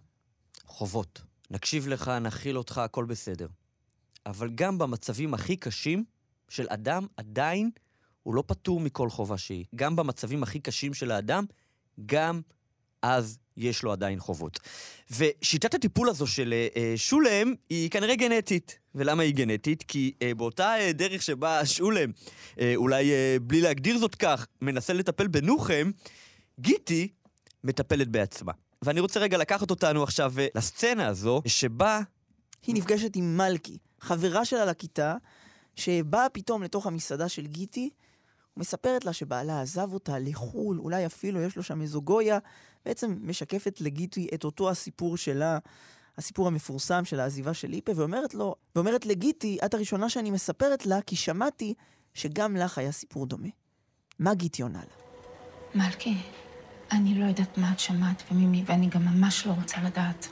חובות. 0.67 1.23
נקשיב 1.51 1.89
לך, 1.89 2.09
נכיל 2.09 2.59
אותך, 2.59 2.79
הכל 2.79 3.05
בסדר. 3.05 3.47
אבל 4.27 4.51
גם 4.55 4.79
במצבים 4.79 5.35
הכי 5.35 5.57
קשים 5.57 6.05
של 6.49 6.67
אדם, 6.69 7.07
עדיין 7.17 7.71
הוא 8.23 8.35
לא 8.35 8.45
פטור 8.47 8.81
מכל 8.81 9.11
חובה 9.11 9.39
שהיא. 9.39 9.65
גם 9.75 9.97
במצבים 9.97 10.43
הכי 10.43 10.61
קשים 10.61 10.95
של 10.95 11.11
האדם, 11.11 11.45
גם 12.07 12.41
אז 13.03 13.39
יש 13.57 13.83
לו 13.83 13.93
עדיין 13.93 14.21
חובות. 14.21 14.61
ושיטת 15.11 15.75
הטיפול 15.75 16.09
הזו 16.09 16.27
של 16.27 16.53
אה, 16.53 16.69
אה, 16.77 16.93
שולם 16.97 17.55
היא 17.71 17.91
כנראה 17.91 18.17
גנטית. 18.17 18.79
ולמה 18.95 19.23
היא 19.23 19.35
גנטית? 19.35 19.83
כי 19.89 20.13
אה, 20.23 20.35
באותה 20.35 20.79
אה, 20.79 20.93
דרך 20.93 21.23
שבה 21.23 21.67
שולם, 21.67 22.11
אה, 22.61 22.73
אולי 22.77 23.13
אה, 23.13 23.37
בלי 23.43 23.61
להגדיר 23.61 23.99
זאת 23.99 24.15
כך, 24.15 24.47
מנסה 24.61 24.93
לטפל 24.93 25.27
בנוחם, 25.27 25.91
גיטי 26.61 27.09
מטפלת 27.65 28.09
בעצמה. 28.09 28.53
ואני 28.83 29.01
רוצה 29.01 29.21
רגע 29.21 29.39
לקחת 29.39 29.71
אותנו 29.71 30.03
עכשיו 30.03 30.33
אה, 30.39 30.47
לסצנה 30.55 31.07
הזו, 31.07 31.43
שבה 31.47 32.01
היא 32.67 32.75
נפגשת 32.75 33.17
עם 33.17 33.37
מלכי, 33.37 33.79
חברה 34.01 34.45
שלה 34.45 34.65
לכיתה, 34.65 35.17
שבאה 35.77 36.29
פתאום 36.29 36.63
לתוך 36.63 36.87
המסעדה 36.87 37.29
של 37.29 37.47
גיטי, 37.47 37.91
ומספרת 38.57 39.05
לה 39.05 39.13
שבעלה 39.13 39.61
עזב 39.61 39.93
אותה 39.93 40.19
לחו"ל, 40.19 40.79
אולי 40.79 41.07
אפילו 41.07 41.43
יש 41.43 41.57
לו 41.57 41.63
שם 41.63 41.83
איזו 41.83 42.03
גויה, 42.03 42.39
בעצם 42.87 43.17
משקפת 43.21 43.81
לגיטי 43.81 44.29
את 44.35 44.45
אותו 44.45 44.71
הסיפור 44.71 45.17
שלה 45.17 45.59
הסיפור 46.19 46.47
המפורסם 46.47 47.05
של 47.05 47.21
העזיבה 47.21 47.55
של 47.55 47.69
ליפה, 47.69 47.93
ואומרת 47.97 48.35
לו, 48.35 48.55
ואומרת 48.75 49.07
לגיטי, 49.07 49.59
את 49.65 49.75
הראשונה 49.75 50.09
שאני 50.09 50.31
מספרת 50.31 50.87
לה, 50.87 51.03
כי 51.03 51.17
שמעתי 51.17 51.75
שגם 52.15 52.57
לך 52.57 52.79
היה 52.79 52.93
סיפור 52.93 53.27
דומה. 53.27 53.49
מה 54.19 54.35
גיטי 54.35 54.63
עונה 54.63 54.81
לה? 54.81 55.05
מלכי, 55.75 56.15
אני 56.95 57.15
לא 57.15 57.25
יודעת 57.25 57.59
מה 57.59 57.73
את 57.73 57.79
שמעת 57.79 58.23
וממי, 58.31 58.65
ואני 58.67 58.87
גם 58.89 59.05
ממש 59.05 59.47
לא 59.47 59.53
רוצה 59.53 59.83
לדעת. 59.83 60.29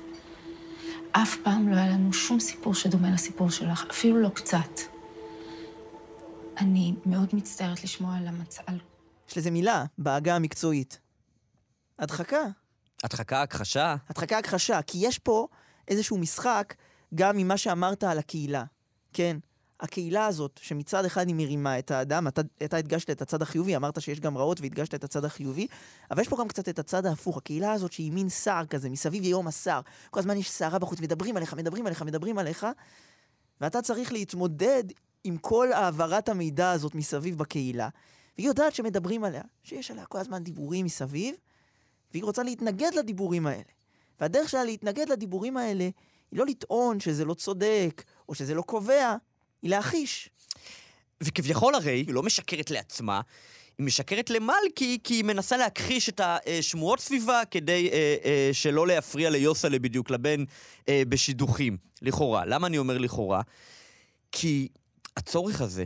אף 1.12 1.36
פעם 1.44 1.68
לא 1.68 1.76
היה 1.76 1.90
לנו 1.90 2.12
שום 2.12 2.40
סיפור 2.40 2.74
שדומה 2.74 3.10
לסיפור 3.10 3.50
שלך, 3.50 3.84
אפילו 3.90 4.20
לא 4.20 4.28
קצת. 4.28 4.80
אני 6.58 6.94
מאוד 7.06 7.28
מצטערת 7.32 7.84
לשמוע 7.84 8.16
על 8.16 8.26
המצ... 8.26 8.58
על... 8.66 8.80
יש 9.28 9.38
לזה 9.38 9.50
מילה 9.50 9.84
בעגה 9.98 10.36
המקצועית. 10.36 11.00
הדחקה. 11.98 12.42
הדחקה, 13.04 13.42
הכחשה? 13.42 13.96
הדחקה 14.08 14.38
הכחשה, 14.38 14.82
כי 14.82 14.98
יש 15.00 15.18
פה 15.18 15.48
איזשהו 15.88 16.18
משחק 16.18 16.74
גם 17.14 17.36
ממה 17.36 17.56
שאמרת 17.56 18.04
על 18.04 18.18
הקהילה. 18.18 18.64
כן, 19.12 19.36
הקהילה 19.82 20.26
הזאת, 20.26 20.60
שמצד 20.62 21.04
אחד 21.04 21.26
היא 21.26 21.34
מרימה 21.34 21.78
את 21.78 21.90
האדם, 21.90 22.28
אתה, 22.28 22.42
אתה 22.64 22.76
הדגשת 22.76 23.10
את 23.10 23.22
הצד 23.22 23.42
החיובי, 23.42 23.76
אמרת 23.76 24.00
שיש 24.00 24.20
גם 24.20 24.38
רעות 24.38 24.60
והדגשת 24.60 24.94
את 24.94 25.04
הצד 25.04 25.24
החיובי, 25.24 25.66
אבל 26.10 26.22
יש 26.22 26.28
פה 26.28 26.36
גם 26.36 26.48
קצת 26.48 26.68
את 26.68 26.78
הצד 26.78 27.06
ההפוך, 27.06 27.36
הקהילה 27.36 27.72
הזאת 27.72 27.92
שהיא 27.92 28.12
מין 28.12 28.28
שר 28.28 28.62
כזה, 28.70 28.90
מסביב 28.90 29.24
יום 29.24 29.46
השר. 29.46 29.80
כל 30.10 30.20
הזמן 30.20 30.36
יש 30.36 30.50
סערה 30.50 30.78
בחוץ, 30.78 31.00
מדברים 31.00 31.36
עליך, 31.36 31.54
מדברים 31.54 31.86
עליך, 31.86 32.02
מדברים 32.02 32.38
עליך, 32.38 32.66
ואתה 33.60 33.82
צריך 33.82 34.12
להתמודד 34.12 34.84
עם 35.24 35.36
כל 35.36 35.72
העברת 35.72 36.28
המידע 36.28 36.70
הזאת 36.70 36.94
מסביב 36.94 37.38
בקהילה. 37.38 37.88
והיא 38.36 38.46
יודעת 38.46 38.74
שמדברים 38.74 39.24
עליה, 39.24 39.42
שיש 39.62 39.90
עליה 39.90 40.06
כל 40.06 40.18
הזמן 40.18 40.44
דיבורים 40.44 40.84
מסביב, 40.84 41.34
והיא 42.12 42.24
רוצה 42.24 42.42
להתנגד 42.42 42.94
לדיבורים 42.94 43.46
האלה. 43.46 43.62
והדרך 44.20 44.48
שלה 44.48 44.64
להתנגד 44.64 45.08
לדיבורים 45.08 45.56
האלה 45.56 45.88
היא 46.30 46.38
לא 46.38 46.46
לטעון 46.46 47.00
שזה 47.00 47.24
לא 47.24 47.34
צודק, 47.34 48.02
או 48.28 48.34
שזה 48.34 48.54
לא 48.54 48.62
קובע, 48.62 49.16
היא 49.62 49.70
להכחיש. 49.70 50.28
וכביכול 51.22 51.74
הרי 51.74 51.92
היא 51.92 52.14
לא 52.14 52.22
משקרת 52.22 52.70
לעצמה, 52.70 53.20
היא 53.78 53.86
משקרת 53.86 54.30
למלכי 54.30 54.98
כי 55.04 55.14
היא 55.14 55.24
מנסה 55.24 55.56
להכחיש 55.56 56.08
את 56.08 56.20
השמועות 56.24 57.00
סביבה 57.00 57.42
כדי 57.50 57.90
אה, 57.92 58.16
אה, 58.24 58.50
שלא 58.52 58.86
להפריע 58.86 59.30
ליוסלה 59.30 59.78
בדיוק, 59.78 60.10
לבן 60.10 60.44
אה, 60.88 61.02
בשידוכים, 61.08 61.76
לכאורה. 62.02 62.44
למה 62.44 62.66
אני 62.66 62.78
אומר 62.78 62.98
לכאורה? 62.98 63.42
כי 64.32 64.68
הצורך 65.16 65.60
הזה, 65.60 65.84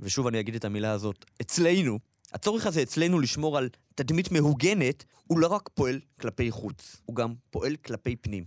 ושוב 0.00 0.26
אני 0.26 0.40
אגיד 0.40 0.54
את 0.54 0.64
המילה 0.64 0.92
הזאת, 0.92 1.24
אצלנו, 1.40 1.98
הצורך 2.32 2.66
הזה 2.66 2.82
אצלנו 2.82 3.20
לשמור 3.20 3.58
על 3.58 3.68
תדמית 3.94 4.32
מהוגנת, 4.32 5.04
הוא 5.26 5.38
לא 5.38 5.46
רק 5.46 5.68
פועל 5.74 6.00
כלפי 6.20 6.50
חוץ, 6.50 6.96
הוא 7.04 7.16
גם 7.16 7.34
פועל 7.50 7.76
כלפי 7.76 8.16
פנים. 8.16 8.44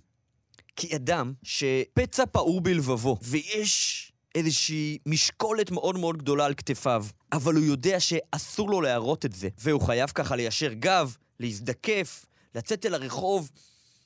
כי 0.76 0.96
אדם 0.96 1.34
שפצע 1.44 2.26
פעור 2.26 2.62
בלבבו, 2.62 3.18
ויש 3.22 4.12
איזושהי 4.36 4.98
משקולת 5.06 5.72
מאוד 5.72 5.98
מאוד 5.98 6.18
גדולה 6.18 6.46
על 6.46 6.54
כתפיו, 6.54 7.06
אבל 7.32 7.56
הוא 7.56 7.64
יודע 7.64 8.00
שאסור 8.00 8.70
לו 8.70 8.82
להראות 8.82 9.26
את 9.26 9.34
זה, 9.34 9.50
והוא 9.58 9.82
חייב 9.82 10.10
ככה 10.10 10.36
ליישר 10.36 10.74
גב, 10.74 11.16
להזדקף, 11.40 12.26
לצאת 12.56 12.86
אל 12.86 12.94
הרחוב, 12.94 13.52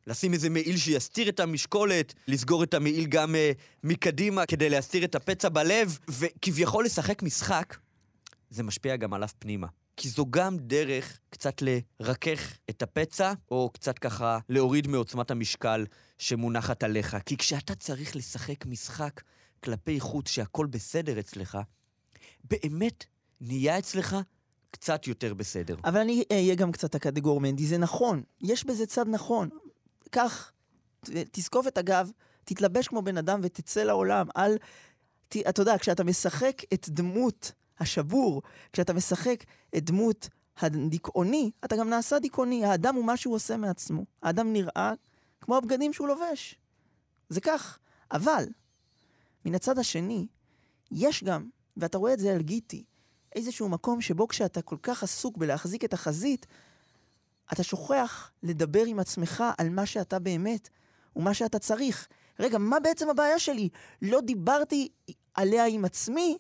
לשים 0.08 0.34
איזה 0.34 0.50
מעיל 0.50 0.78
שיסתיר 0.78 1.30
את 1.30 1.40
המשקולת, 1.40 2.14
לסגור 2.28 2.64
את 2.64 2.74
המעיל 2.74 3.06
גם 3.06 3.36
uh, 3.36 3.38
מקדימה 3.84 4.46
כדי 4.46 4.70
להסתיר 4.70 5.04
את 5.06 5.16
הפצע 5.16 5.50
בלב, 5.50 5.98
וכביכול 6.10 6.86
לשחק 6.86 7.24
משחק, 7.24 7.78
זה 8.50 8.64
משפיע 8.64 8.96
גם 8.96 9.14
עליו 9.14 9.30
פנימה. 9.40 9.68
כי 9.98 10.10
זו 10.10 10.26
גם 10.30 10.58
דרך 10.58 11.20
קצת 11.30 11.62
לרכך 11.62 12.58
את 12.70 12.82
הפצע, 12.82 13.34
או 13.52 13.70
קצת 13.74 14.00
ככה 14.00 14.40
להוריד 14.50 14.88
מעוצמת 14.88 15.32
המשקל 15.32 15.86
שמונחת 16.18 16.84
עליך. 16.84 17.18
כי 17.26 17.38
כשאתה 17.38 17.76
צריך 17.76 18.16
לשחק 18.16 18.66
משחק 18.66 19.22
כלפי 19.64 20.00
חוץ 20.00 20.30
שהכל 20.30 20.66
בסדר 20.66 21.20
אצלך, 21.20 21.58
באמת 22.44 23.06
נהיה 23.42 23.80
אצלך 23.80 24.16
קצת 24.72 25.08
יותר 25.08 25.34
בסדר. 25.34 25.76
אבל 25.86 26.00
אני 26.00 26.24
אהיה 26.32 26.56
גם 26.56 26.72
קצת 26.72 26.96
אקדגור 26.96 27.42
מנדי, 27.42 27.68
זה 27.68 27.78
נכון, 27.78 28.24
יש 28.42 28.66
בזה 28.66 28.86
צד 28.86 29.08
נכון. 29.08 29.50
קח, 30.10 30.52
תזקוף 31.32 31.68
את 31.68 31.78
הגב, 31.78 32.12
תתלבש 32.46 32.88
כמו 32.88 33.02
בן 33.02 33.18
אדם 33.18 33.40
ותצא 33.44 33.84
לעולם. 33.84 34.28
אל... 34.38 34.58
ת, 35.28 35.38
אתה 35.50 35.62
יודע, 35.62 35.78
כשאתה 35.78 36.04
משחק 36.04 36.62
את 36.74 36.90
דמות 36.90 37.52
השבור, 37.80 38.42
כשאתה 38.74 38.94
משחק 38.94 39.44
את 39.78 39.86
דמות 39.86 40.30
הדיכאוני, 40.58 41.52
אתה 41.66 41.76
גם 41.76 41.90
נעשה 41.90 42.20
דיכאוני. 42.20 42.66
האדם 42.66 42.96
הוא 42.96 43.06
מה 43.06 43.18
שהוא 43.18 43.36
עושה 43.36 43.58
מעצמו. 43.58 44.06
האדם 44.24 44.54
נראה 44.54 44.94
כמו 45.42 45.58
הבגדים 45.58 45.94
שהוא 45.94 46.08
לובש. 46.08 46.56
זה 47.30 47.42
כך. 47.42 47.80
אבל, 48.12 48.46
מן 49.46 49.56
הצד 49.56 49.80
השני, 49.80 50.28
יש 50.92 51.24
גם, 51.24 51.50
ואתה 51.78 51.98
רואה 51.98 52.14
את 52.14 52.20
זה 52.20 52.34
על 52.34 52.42
גיטי, 52.42 52.84
איזשהו 53.36 53.70
מקום 53.70 54.02
שבו 54.02 54.28
כשאתה 54.28 54.62
כל 54.62 54.78
כך 54.84 55.04
עסוק 55.04 55.38
בלהחזיק 55.38 55.86
את 55.86 55.94
החזית, 55.94 56.46
אתה 57.54 57.64
שוכח 57.64 58.32
לדבר 58.44 58.84
עם 58.86 59.00
עצמך 59.00 59.44
על 59.58 59.70
מה 59.70 59.86
שאתה 59.86 60.20
באמת 60.20 60.70
ומה 61.16 61.34
שאתה 61.34 61.60
צריך. 61.60 62.08
רגע, 62.40 62.58
מה 62.58 62.80
בעצם 62.80 63.10
הבעיה 63.10 63.40
שלי? 63.40 63.70
לא 64.02 64.22
דיברתי 64.22 64.90
עליה 65.34 65.66
עם 65.66 65.86
עצמי, 65.86 66.38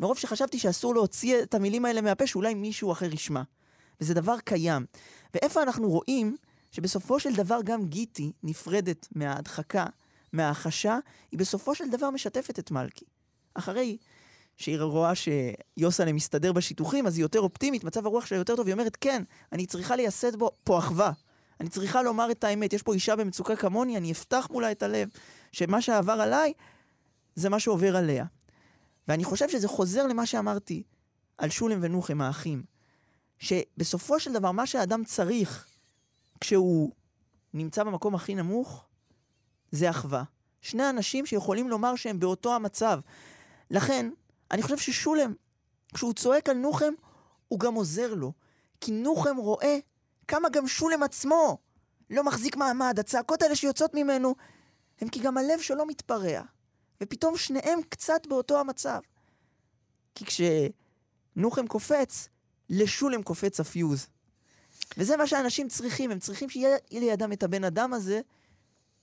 מרוב 0.00 0.18
שחשבתי 0.18 0.58
שאסור 0.58 0.94
להוציא 0.94 1.42
את 1.42 1.54
המילים 1.54 1.84
האלה 1.84 2.00
מהפה, 2.00 2.26
שאולי 2.26 2.54
מישהו 2.54 2.92
אחר 2.92 3.14
ישמע. 3.14 3.42
וזה 4.00 4.14
דבר 4.14 4.38
קיים. 4.38 4.86
ואיפה 5.34 5.62
אנחנו 5.62 5.90
רואים 5.90 6.36
שבסופו 6.70 7.20
של 7.20 7.34
דבר 7.34 7.60
גם 7.64 7.86
גיטי 7.86 8.32
נפרדת 8.42 9.08
מההדחקה, 9.14 9.86
מההחשה, 10.32 10.98
היא 11.32 11.38
בסופו 11.38 11.74
של 11.74 11.90
דבר 11.90 12.10
משתפת 12.10 12.58
את 12.58 12.70
מלכי. 12.70 13.04
אחרי 13.54 13.96
שהיא 14.56 14.80
רואה 14.80 15.12
שיוסלם 15.14 16.16
מסתדר 16.16 16.52
בשיתוחים, 16.52 17.06
אז 17.06 17.16
היא 17.16 17.24
יותר 17.24 17.40
אופטימית, 17.40 17.84
מצב 17.84 18.06
הרוח 18.06 18.26
שלה 18.26 18.38
יותר 18.38 18.56
טוב, 18.56 18.66
היא 18.66 18.72
אומרת, 18.72 18.96
כן, 19.00 19.22
אני 19.52 19.66
צריכה 19.66 19.96
לייסד 19.96 20.36
בו 20.36 20.50
פה 20.64 20.78
אחווה. 20.78 21.12
אני 21.60 21.68
צריכה 21.68 22.02
לומר 22.02 22.30
את 22.30 22.44
האמת, 22.44 22.72
יש 22.72 22.82
פה 22.82 22.94
אישה 22.94 23.16
במצוקה 23.16 23.56
כמוני, 23.56 23.96
אני 23.96 24.12
אפתח 24.12 24.48
מולה 24.50 24.72
את 24.72 24.82
הלב, 24.82 25.08
שמה 25.52 25.82
שעבר 25.82 26.12
עליי, 26.12 26.52
זה 27.34 27.48
מה 27.48 27.60
שעובר 27.60 27.96
עליה. 27.96 28.24
ואני 29.08 29.24
חושב 29.24 29.48
שזה 29.48 29.68
חוזר 29.68 30.06
למה 30.06 30.26
שאמרתי 30.26 30.82
על 31.38 31.50
שולם 31.50 31.78
ונוחם, 31.82 32.20
האחים. 32.20 32.62
שבסופו 33.38 34.20
של 34.20 34.32
דבר, 34.32 34.52
מה 34.52 34.66
שהאדם 34.66 35.04
צריך 35.04 35.66
כשהוא 36.40 36.92
נמצא 37.54 37.84
במקום 37.84 38.14
הכי 38.14 38.34
נמוך, 38.34 38.84
זה 39.72 39.90
אחווה. 39.90 40.22
שני 40.60 40.90
אנשים 40.90 41.26
שיכולים 41.26 41.68
לומר 41.68 41.96
שהם 41.96 42.20
באותו 42.20 42.54
המצב. 42.54 43.00
לכן, 43.70 44.10
אני 44.50 44.62
חושב 44.62 44.78
ששולם, 44.78 45.34
כשהוא 45.94 46.12
צועק 46.12 46.48
על 46.48 46.56
נוחם, 46.56 46.92
הוא 47.48 47.60
גם 47.60 47.74
עוזר 47.74 48.14
לו. 48.14 48.32
כי 48.80 48.92
נוחם 48.92 49.36
רואה 49.36 49.78
כמה 50.28 50.48
גם 50.48 50.68
שולם 50.68 51.02
עצמו 51.02 51.58
לא 52.10 52.24
מחזיק 52.24 52.56
מעמד. 52.56 52.98
הצעקות 52.98 53.42
האלה 53.42 53.56
שיוצאות 53.56 53.94
ממנו, 53.94 54.34
הם 55.00 55.08
כי 55.08 55.20
גם 55.20 55.38
הלב 55.38 55.60
שלו 55.60 55.86
מתפרע. 55.86 56.42
ופתאום 57.00 57.36
שניהם 57.36 57.78
קצת 57.88 58.26
באותו 58.26 58.60
המצב. 58.60 59.00
כי 60.14 60.24
כשנוחם 60.24 61.66
קופץ, 61.66 62.28
לשולם 62.70 63.22
קופץ 63.22 63.60
הפיוז. 63.60 64.06
וזה 64.98 65.16
מה 65.16 65.26
שאנשים 65.26 65.68
צריכים, 65.68 66.10
הם 66.10 66.18
צריכים 66.18 66.50
שיהיה 66.50 66.76
לידם 66.90 67.32
את 67.32 67.42
הבן 67.42 67.64
אדם 67.64 67.92
הזה, 67.92 68.20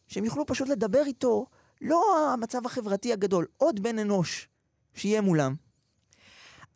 שהם 0.10 0.26
יוכלו 0.26 0.46
פשוט 0.46 0.68
לדבר 0.68 1.02
איתו, 1.06 1.46
לא 1.82 2.30
המצב 2.34 2.66
החברתי 2.66 3.14
הגדול, 3.14 3.46
עוד 3.58 3.84
בן 3.84 4.00
אנוש 4.00 4.48
שיהיה 4.94 5.22
מולם. 5.22 5.56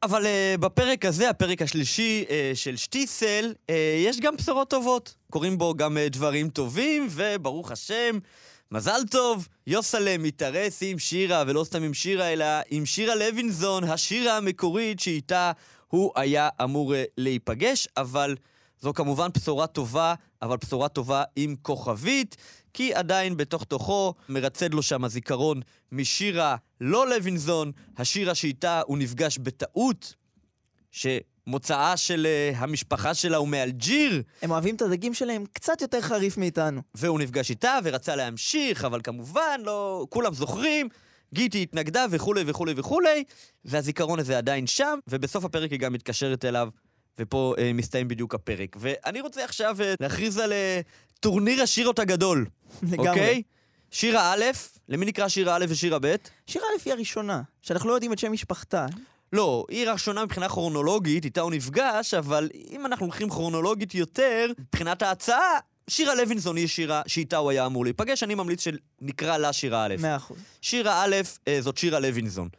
אבל 0.04 0.26
uh, 0.26 0.58
בפרק 0.58 1.06
הזה, 1.06 1.30
הפרק 1.30 1.62
השלישי 1.62 2.26
uh, 2.28 2.32
של 2.56 2.76
שטיסל, 2.76 3.54
uh, 3.68 3.74
יש 4.06 4.20
גם 4.20 4.36
בשורות 4.36 4.70
טובות. 4.70 5.16
קורים 5.30 5.58
בו 5.58 5.76
גם 5.76 5.98
uh, 5.98 6.10
דברים 6.10 6.50
טובים, 6.50 7.08
וברוך 7.10 7.72
השם, 7.72 8.20
מזל 8.72 9.02
טוב, 9.12 9.48
יוסלם 9.68 10.24
מתארס 10.24 10.80
עם 10.82 11.00
שירה, 11.00 11.44
ולא 11.48 11.64
סתם 11.64 11.84
עם 11.84 11.94
שירה, 11.94 12.34
אלא 12.34 12.46
עם 12.70 12.86
שירה 12.86 13.16
לוינזון, 13.16 13.84
השירה 13.84 14.38
המקורית 14.38 15.00
שאיתה 15.00 15.52
הוא 15.88 16.12
היה 16.16 16.50
אמור 16.64 16.94
uh, 16.94 16.98
להיפגש, 17.18 17.88
אבל 17.98 18.36
זו 18.82 18.94
כמובן 18.94 19.28
בשורה 19.38 19.68
טובה, 19.68 20.14
אבל 20.42 20.58
בשורה 20.58 20.90
טובה 20.90 21.24
עם 21.36 21.56
כוכבית, 21.62 22.36
כי 22.74 22.94
עדיין 22.94 23.38
בתוך 23.38 23.64
תוכו 23.64 24.14
מרצד 24.30 24.74
לו 24.74 24.82
שם 24.82 25.04
הזיכרון 25.04 25.62
משירה 25.92 26.56
לא 26.82 27.10
לוינזון, 27.10 27.72
השירה 27.98 28.36
שאיתה 28.36 28.82
הוא 28.86 28.98
נפגש 28.98 29.38
בטעות, 29.38 30.16
שמוצאה 30.92 31.98
של 31.98 32.28
uh, 32.54 32.58
המשפחה 32.58 33.14
שלה 33.14 33.38
הוא 33.38 33.48
מאלג'יר. 33.48 34.22
הם 34.42 34.52
אוהבים 34.52 34.76
את 34.76 34.82
הדגים 34.82 35.14
שלהם 35.14 35.44
קצת 35.54 35.82
יותר 35.82 36.02
חריף 36.02 36.38
מאיתנו. 36.38 36.82
והוא 36.96 37.20
נפגש 37.20 37.50
איתה 37.50 37.80
ורצה 37.84 38.16
להמשיך, 38.16 38.86
אבל 38.86 39.02
כמובן 39.04 39.62
לא... 39.64 40.06
כולם 40.10 40.34
זוכרים. 40.34 40.90
גיטי 41.34 41.64
התנגדה 41.64 42.06
וכולי 42.10 42.44
וכולי 42.48 42.74
וכולי, 42.78 43.24
והזיכרון 43.66 44.20
הזה 44.20 44.38
עדיין 44.38 44.68
שם, 44.68 45.00
ובסוף 45.08 45.46
הפרק 45.46 45.72
היא 45.72 45.80
גם 45.80 45.94
מתקשרת 45.94 46.46
אליו 46.46 46.70
ופה 47.20 47.56
אה, 47.58 47.74
מסתיים 47.74 48.08
בדיוק 48.08 48.36
הפרק. 48.36 48.76
ואני 48.80 49.22
רוצה 49.22 49.44
עכשיו 49.44 49.78
אה, 49.82 49.94
להכריז 50.00 50.38
על 50.38 50.54
אה, 50.54 50.82
טורניר 51.20 51.64
השירות 51.64 52.00
הגדול. 52.00 52.46
לגמרי. 52.92 53.10
אוקיי? 53.10 53.44
שירה 53.92 54.34
א', 54.34 54.44
למי 54.90 55.06
נקרא 55.06 55.28
שירה 55.28 55.56
א' 55.56 55.66
ושירה 55.70 56.00
ב'? 56.02 56.16
שירה 56.48 56.66
א' 56.66 56.82
היא 56.86 56.94
הראשונה, 56.94 57.42
שאנחנו 57.62 57.90
לא 57.90 57.94
יודעים 57.94 58.14
את 58.14 58.20
שם 58.20 58.32
משפחתה. 58.32 58.86
לא, 59.34 59.66
היא 59.70 59.90
ראשונה 59.90 60.26
מבחינה 60.26 60.50
כרונולוגית, 60.50 61.26
איתה 61.26 61.42
הוא 61.42 61.52
נפגש, 61.52 62.14
אבל 62.14 62.50
אם 62.72 62.86
אנחנו 62.86 63.06
הולכים 63.06 63.30
כרונולוגית 63.30 63.96
יותר, 63.96 64.52
מבחינת 64.60 65.02
ההצעה, 65.02 65.60
שירה 65.90 66.16
לוינסון 66.16 66.58
היא 66.58 66.68
שירה 66.68 67.02
שאיתה 67.08 67.38
הוא 67.38 67.52
היה 67.52 67.66
אמור 67.66 67.84
להיפגש, 67.84 68.24
אני 68.24 68.36
ממליץ 68.36 68.64
שנקרא 68.64 69.38
לה 69.38 69.54
שירה 69.54 69.86
א'. 69.86 69.96
מאה 70.00 70.16
אחוז. 70.16 70.38
שירה 70.62 71.04
א' 71.04 71.16
אה, 71.48 71.62
זאת 71.62 71.78
שירה 71.78 72.00
לוינסון, 72.00 72.50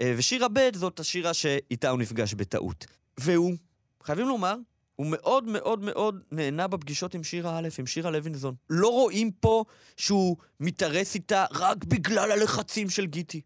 אה, 0.00 0.14
ושירה 0.16 0.48
ב' 0.48 0.70
זאת 0.74 1.00
השירה 1.00 1.34
שאיתה 1.34 1.90
הוא 1.90 1.98
נפגש 1.98 2.34
בטעות. 2.34 2.86
והוא, 3.18 3.54
חייבים 4.02 4.28
לומר, 4.28 4.54
הוא 4.96 5.06
מאוד 5.10 5.44
מאוד 5.44 5.80
מאוד 5.82 6.22
נהנה 6.32 6.66
בפגישות 6.66 7.14
עם 7.14 7.24
שירה 7.24 7.58
א', 7.58 7.68
עם 7.78 7.86
שירה 7.86 8.10
לוינסון. 8.10 8.54
לא 8.70 8.88
רואים 8.88 9.30
פה 9.30 9.64
שהוא 9.96 10.36
מתארס 10.60 11.14
איתה 11.14 11.44
רק 11.52 11.84
בגלל 11.84 12.32
הלחצים 12.32 12.90
של 12.90 13.06
גיטי. 13.06 13.40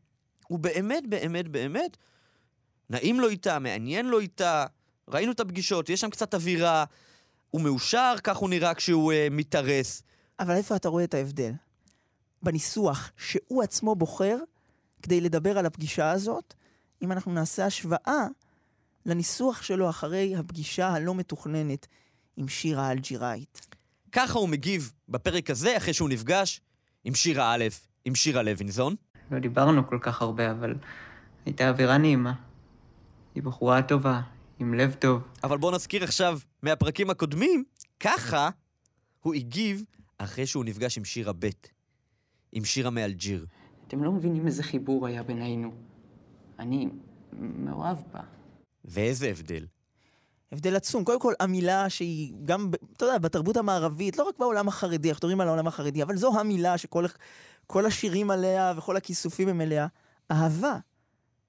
הוא 0.49 0.59
באמת, 0.59 1.07
באמת, 1.09 1.49
באמת, 1.49 1.97
נעים 2.91 3.21
לו 3.21 3.29
איתה, 3.29 3.59
מעניין 3.59 4.07
לו 4.07 4.21
איתה, 4.21 4.65
ראינו 5.09 5.33
את 5.33 5.41
הפגישות, 5.41 5.89
יש 5.89 6.01
שם 6.01 6.11
קצת 6.11 6.35
אווירה, 6.35 6.85
הוא 7.51 7.61
מאושר, 7.61 8.15
כך 8.25 8.37
הוא 8.37 8.49
נראה 8.51 8.75
כשהוא 8.75 9.13
אה, 9.13 9.29
מתארס. 9.31 10.03
אבל 10.41 10.55
איפה 10.55 10.77
אתה 10.77 10.89
רואה 10.89 11.05
את 11.05 11.15
ההבדל? 11.15 11.53
בניסוח 12.43 13.13
שהוא 13.17 13.63
עצמו 13.63 13.95
בוחר 13.95 14.37
כדי 15.03 15.21
לדבר 15.21 15.59
על 15.59 15.67
הפגישה 15.67 16.11
הזאת, 16.11 16.55
אם 17.03 17.13
אנחנו 17.13 17.33
נעשה 17.33 17.67
השוואה 17.67 18.27
לניסוח 19.07 19.63
שלו 19.63 19.91
אחרי 19.91 20.37
הפגישה 20.37 20.89
הלא 20.89 21.15
מתוכננת 21.15 21.87
עם 22.37 22.49
שירה 22.49 22.89
האלג'יראית. 22.89 23.77
ככה 24.13 24.39
הוא 24.39 24.49
מגיב 24.49 24.93
בפרק 25.09 25.51
הזה, 25.51 25.77
אחרי 25.77 25.93
שהוא 25.93 26.09
נפגש 26.09 26.61
עם 27.05 27.15
שירה 27.15 27.55
א', 27.55 27.65
עם 28.05 28.15
שירה 28.15 28.43
לוינסון. 28.43 28.95
לא 29.31 29.39
דיברנו 29.39 29.89
כל 29.89 29.99
כך 30.03 30.23
הרבה, 30.23 30.51
אבל 30.51 30.75
הייתה 31.47 31.69
אווירה 31.69 31.99
נעימה. 31.99 32.35
היא 33.35 33.43
בחורה 33.43 33.83
טובה, 33.83 34.21
עם 34.59 34.75
לב 34.75 34.95
טוב. 34.99 35.23
אבל 35.45 35.59
בואו 35.59 35.75
נזכיר 35.75 36.05
עכשיו 36.05 36.39
מהפרקים 36.63 37.11
הקודמים, 37.11 37.65
ככה 38.01 38.51
הוא 39.21 39.35
הגיב 39.35 39.85
אחרי 40.19 40.47
שהוא 40.47 40.65
נפגש 40.65 40.99
עם 40.99 41.05
שירה 41.05 41.33
ב', 41.33 41.49
עם 42.53 42.65
שירה 42.65 42.91
מאלג'יר. 42.91 43.47
אתם 43.89 44.05
לא 44.05 44.13
מבינים 44.13 44.47
איזה 44.47 44.63
חיבור 44.63 45.07
היה 45.07 45.23
בינינו. 45.23 45.73
אני 46.59 46.89
מאוהב 47.41 47.97
בה. 48.13 48.21
ואיזה 48.85 49.29
הבדל. 49.29 49.67
הבדל 50.53 50.77
עצום. 50.77 51.05
קודם 51.05 51.21
כל, 51.21 51.35
המילה 51.41 51.91
שהיא 51.91 52.35
גם, 52.45 52.71
אתה 52.97 53.05
יודע, 53.05 53.19
בתרבות 53.19 53.57
המערבית, 53.57 54.19
לא 54.19 54.25
רק 54.25 54.39
בעולם 54.39 54.69
החרדי, 54.69 55.11
אנחנו 55.11 55.27
מדברים 55.27 55.41
על 55.41 55.49
העולם 55.49 55.67
החרדי, 55.67 56.03
אבל 56.03 56.17
זו 56.17 56.41
המילה 56.41 56.79
שכל 56.79 57.05
כל 57.67 57.87
השירים 57.87 58.31
עליה 58.31 58.73
וכל 58.77 58.97
הכיסופים 58.97 59.49
הם 59.49 59.61
אליה, 59.61 59.87
אהבה. 60.31 60.79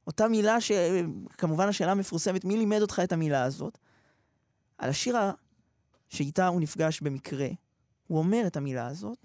אותה 0.07 0.27
מילה 0.27 0.57
שכמובן 0.61 1.67
השאלה 1.67 1.91
המפורסמת, 1.91 2.45
מי 2.45 2.57
לימד 2.57 2.81
אותך 2.81 3.01
את 3.03 3.11
המילה 3.13 3.43
הזאת? 3.43 3.77
על 4.77 4.89
השירה 4.89 5.31
שאיתה 6.09 6.47
הוא 6.47 6.61
נפגש 6.61 7.01
במקרה, 7.01 7.47
הוא 8.07 8.17
אומר 8.17 8.43
את 8.47 8.57
המילה 8.57 8.87
הזאת, 8.87 9.17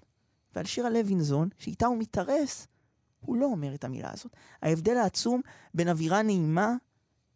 ועל 0.55 0.65
שירה 0.65 0.89
לוינזון, 0.89 1.49
שאיתה 1.57 1.85
הוא 1.85 1.97
מתארס, 1.97 2.67
הוא 3.19 3.37
לא 3.37 3.45
אומר 3.45 3.73
את 3.73 3.83
המילה 3.83 4.11
הזאת. 4.13 4.31
ההבדל 4.61 4.97
העצום 4.97 5.41
בין 5.73 5.89
אווירה 5.89 6.21
נעימה 6.21 6.75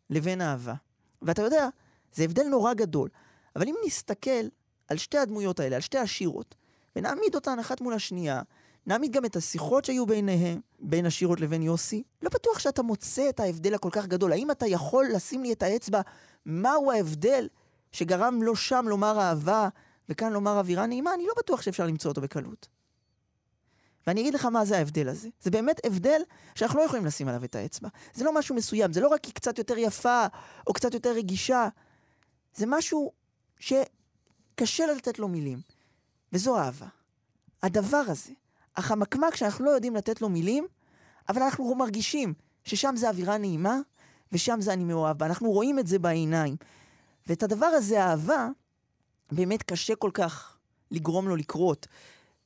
לבין 0.09 0.41
אהבה. 0.41 0.73
ואתה 1.21 1.41
יודע, 1.41 1.67
זה 2.13 2.23
הבדל 2.23 2.43
נורא 2.43 2.73
גדול. 2.73 3.09
אבל 3.55 3.67
אם 3.67 3.75
נסתכל 3.85 4.47
על 4.87 4.97
שתי 4.97 5.17
הדמויות 5.17 5.59
האלה, 5.59 5.75
על 5.75 5.81
שתי 5.81 5.97
השירות, 5.97 6.55
ונעמיד 6.95 7.35
אותן 7.35 7.59
אחת 7.59 7.81
מול 7.81 7.93
השנייה, 7.93 8.41
נעמיד 8.87 9.11
גם 9.11 9.25
את 9.25 9.35
השיחות 9.35 9.85
שהיו 9.85 10.05
ביניהם, 10.05 10.61
בין 10.79 11.05
השירות 11.05 11.41
לבין 11.41 11.61
יוסי, 11.61 12.03
לא 12.21 12.29
בטוח 12.29 12.59
שאתה 12.59 12.81
מוצא 12.81 13.29
את 13.29 13.39
ההבדל 13.39 13.73
הכל 13.73 13.89
כך 13.91 14.05
גדול. 14.05 14.31
האם 14.31 14.51
אתה 14.51 14.67
יכול 14.67 15.05
לשים 15.13 15.43
לי 15.43 15.53
את 15.53 15.63
האצבע 15.63 16.01
מהו 16.45 16.91
ההבדל 16.91 17.47
שגרם 17.91 18.43
לו 18.43 18.55
שם 18.55 18.85
לומר 18.87 19.19
אהבה, 19.19 19.69
וכאן 20.09 20.33
לומר 20.33 20.59
אווירה 20.59 20.85
נעימה? 20.85 21.13
אני 21.13 21.25
לא 21.27 21.33
בטוח 21.37 21.61
שאפשר 21.61 21.87
למצוא 21.87 22.11
אותו 22.11 22.21
בקלות. 22.21 22.67
ואני 24.07 24.21
אגיד 24.21 24.33
לך 24.33 24.45
מה 24.45 24.65
זה 24.65 24.77
ההבדל 24.77 25.09
הזה. 25.09 25.29
זה 25.41 25.51
באמת 25.51 25.85
הבדל 25.85 26.21
שאנחנו 26.55 26.79
לא 26.79 26.83
יכולים 26.83 27.05
לשים 27.05 27.27
עליו 27.27 27.43
את 27.43 27.55
האצבע. 27.55 27.89
זה 28.13 28.23
לא 28.25 28.33
משהו 28.33 28.55
מסוים, 28.55 28.93
זה 28.93 29.01
לא 29.01 29.07
רק 29.07 29.25
היא 29.25 29.33
קצת 29.33 29.57
יותר 29.57 29.77
יפה, 29.77 30.25
או 30.67 30.73
קצת 30.73 30.93
יותר 30.93 31.11
רגישה. 31.11 31.67
זה 32.55 32.65
משהו 32.67 33.11
שקשה 33.59 34.85
לתת 34.97 35.19
לו 35.19 35.27
מילים, 35.27 35.59
וזו 36.33 36.57
אהבה. 36.57 36.87
הדבר 37.63 38.03
הזה, 38.07 38.31
החמקמק 38.75 39.35
שאנחנו 39.35 39.65
לא 39.65 39.69
יודעים 39.69 39.95
לתת 39.95 40.21
לו 40.21 40.29
מילים, 40.29 40.67
אבל 41.29 41.41
אנחנו 41.41 41.75
מרגישים 41.75 42.33
ששם 42.63 42.93
זה 42.97 43.09
אווירה 43.09 43.37
נעימה, 43.37 43.79
ושם 44.31 44.61
זה 44.61 44.73
אני 44.73 44.83
מאוהב 44.83 45.17
בה. 45.17 45.25
אנחנו 45.25 45.51
רואים 45.51 45.79
את 45.79 45.87
זה 45.87 45.99
בעיניים. 45.99 46.55
ואת 47.27 47.43
הדבר 47.43 47.65
הזה, 47.65 48.03
האהבה, 48.03 48.47
באמת 49.31 49.63
קשה 49.63 49.95
כל 49.95 50.11
כך 50.13 50.57
לגרום 50.91 51.27
לו 51.27 51.35
לקרות. 51.35 51.87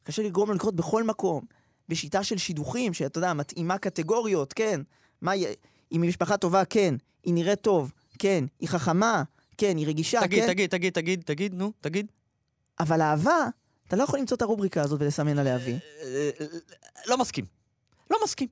קשה 0.10 0.24
לגרום 0.24 0.50
לו 0.50 0.56
לקרות 0.56 0.76
בכל 0.76 1.04
מקום. 1.04 1.46
בשיטה 1.90 2.24
של 2.24 2.38
שידוכים, 2.38 2.94
שאתה 2.94 3.18
יודע, 3.18 3.34
מתאימה 3.34 3.78
קטגוריות, 3.78 4.54
כן. 4.54 4.82
מה, 5.22 5.32
היא 5.32 5.48
היא 5.90 6.00
ממשפחה 6.00 6.38
טובה, 6.38 6.66
כן. 6.66 6.96
היא 7.24 7.34
נראית 7.34 7.62
טוב, 7.62 7.92
כן. 8.20 8.46
היא 8.60 8.70
חכמה, 8.70 9.24
כן. 9.58 9.78
היא 9.78 9.88
רגישה, 9.88 10.20
תגיד, 10.22 10.44
כן. 10.44 10.48
תגיד, 10.48 10.70
תגיד, 10.70 10.94
תגיד, 10.94 11.22
תגיד, 11.26 11.54
נו, 11.54 11.72
תגיד. 11.82 12.12
אבל 12.80 13.02
אהבה, 13.02 13.48
אתה 13.88 13.96
לא 13.96 14.04
יכול 14.04 14.20
למצוא 14.20 14.38
את 14.38 14.42
הרובריקה 14.42 14.82
הזאת 14.82 15.02
ולסמן 15.02 15.38
עליה 15.38 15.58
וי. 15.66 15.74
אה, 16.04 16.30
לא 17.08 17.18
מסכים. 17.18 17.46
לא 18.12 18.18
מסכים. 18.24 18.48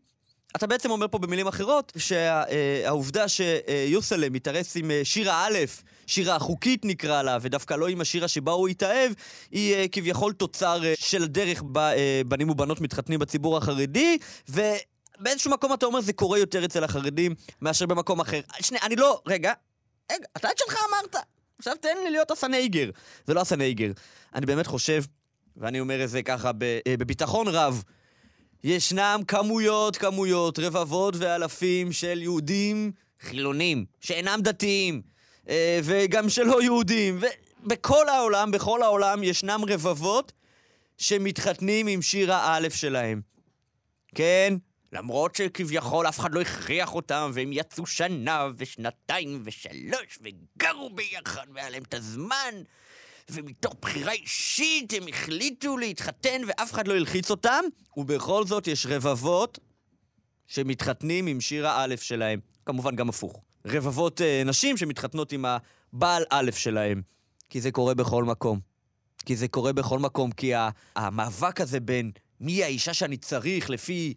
אתה 0.55 0.67
בעצם 0.67 0.91
אומר 0.91 1.07
פה 1.07 1.17
במילים 1.17 1.47
אחרות 1.47 1.93
שהעובדה 1.97 3.25
שיוסלם 3.27 4.33
מתארס 4.33 4.77
עם 4.77 4.91
שירה 5.03 5.47
א', 5.47 5.57
שירה 6.07 6.35
החוקית 6.35 6.85
נקרא 6.85 7.21
לה, 7.21 7.37
ודווקא 7.41 7.73
לא 7.73 7.87
עם 7.87 8.01
השירה 8.01 8.27
שבה 8.27 8.51
הוא 8.51 8.67
התאהב, 8.67 9.11
היא 9.51 9.75
אה, 9.75 9.85
כביכול 9.91 10.33
תוצר 10.33 10.85
אה, 10.85 10.93
של 10.99 11.23
הדרך 11.23 11.63
בה 11.63 11.93
אה, 11.93 12.21
בנים 12.27 12.49
ובנות 12.49 12.81
מתחתנים 12.81 13.19
בציבור 13.19 13.57
החרדי, 13.57 14.17
ובאיזשהו 14.49 15.51
מקום 15.51 15.73
אתה 15.73 15.85
אומר 15.85 16.01
זה 16.01 16.13
קורה 16.13 16.39
יותר 16.39 16.65
אצל 16.65 16.83
החרדים 16.83 17.35
מאשר 17.61 17.85
במקום 17.85 18.19
אחר. 18.19 18.39
שנייה, 18.61 18.85
אני 18.85 18.95
לא... 18.95 19.21
רגע, 19.27 19.53
רגע, 20.11 20.25
אתה 20.37 20.51
את 20.51 20.57
שלך 20.57 20.77
אמרת. 20.89 21.15
עכשיו 21.59 21.73
תן 21.81 21.97
לי 22.03 22.11
להיות 22.11 22.31
הסנייגר. 22.31 22.89
זה 23.25 23.33
לא 23.33 23.41
הסנייגר. 23.41 23.91
אני 24.35 24.45
באמת 24.45 24.67
חושב, 24.67 25.03
ואני 25.57 25.79
אומר 25.79 26.03
את 26.03 26.09
זה 26.09 26.23
ככה 26.23 26.51
בביטחון 26.87 27.47
רב, 27.47 27.83
ישנם 28.63 29.21
כמויות, 29.27 29.97
כמויות, 29.97 30.59
רבבות 30.59 31.15
ואלפים 31.17 31.91
של 31.91 32.21
יהודים 32.21 32.91
חילונים, 33.21 33.85
שאינם 34.01 34.39
דתיים, 34.43 35.01
אה, 35.49 35.79
וגם 35.83 36.29
שלא 36.29 36.63
יהודים, 36.63 37.19
ובכל 37.63 38.09
העולם, 38.09 38.51
בכל 38.51 38.83
העולם, 38.83 39.23
ישנם 39.23 39.61
רבבות 39.67 40.31
שמתחתנים 40.97 41.87
עם 41.87 42.01
שיר 42.01 42.33
האלף 42.33 42.75
שלהם. 42.75 43.21
כן, 44.15 44.53
למרות 44.93 45.35
שכביכול 45.35 46.07
אף 46.07 46.19
אחד 46.19 46.33
לא 46.33 46.41
הכריח 46.41 46.95
אותם, 46.95 47.31
והם 47.33 47.53
יצאו 47.53 47.85
שנה 47.85 48.47
ושנתיים 48.57 49.41
ושלוש, 49.43 50.19
וגרו 50.21 50.89
ביחד, 50.89 51.45
והיה 51.53 51.69
להם 51.69 51.83
את 51.83 51.93
הזמן, 51.93 52.55
ומתוך 53.31 53.75
בחירה 53.81 54.11
אישית 54.11 54.93
הם 54.93 55.07
החליטו 55.07 55.77
להתחתן 55.77 56.41
ואף 56.47 56.73
אחד 56.73 56.87
לא 56.87 56.95
הלחיץ 56.95 57.31
אותם, 57.31 57.63
ובכל 57.97 58.45
זאת 58.45 58.67
יש 58.67 58.85
רבבות 58.85 59.59
שמתחתנים 60.47 61.27
עם 61.27 61.41
שיר 61.41 61.67
האלף 61.67 62.01
שלהם. 62.01 62.39
כמובן 62.65 62.95
גם 62.95 63.09
הפוך. 63.09 63.41
רבבות 63.65 64.21
אה, 64.21 64.43
נשים 64.45 64.77
שמתחתנות 64.77 65.31
עם 65.31 65.45
הבעל 65.45 66.23
אלף 66.31 66.57
שלהם. 66.57 67.01
כי 67.49 67.61
זה 67.61 67.71
קורה 67.71 67.93
בכל 67.93 68.23
מקום. 68.23 68.59
כי 69.25 69.35
זה 69.35 69.47
קורה 69.47 69.73
בכל 69.73 69.99
מקום, 69.99 70.31
כי 70.31 70.51
המאבק 70.95 71.61
הזה 71.61 71.79
בין 71.79 72.11
מי 72.39 72.63
האישה 72.63 72.93
שאני 72.93 73.17
צריך 73.17 73.69
לפי, 73.69 74.13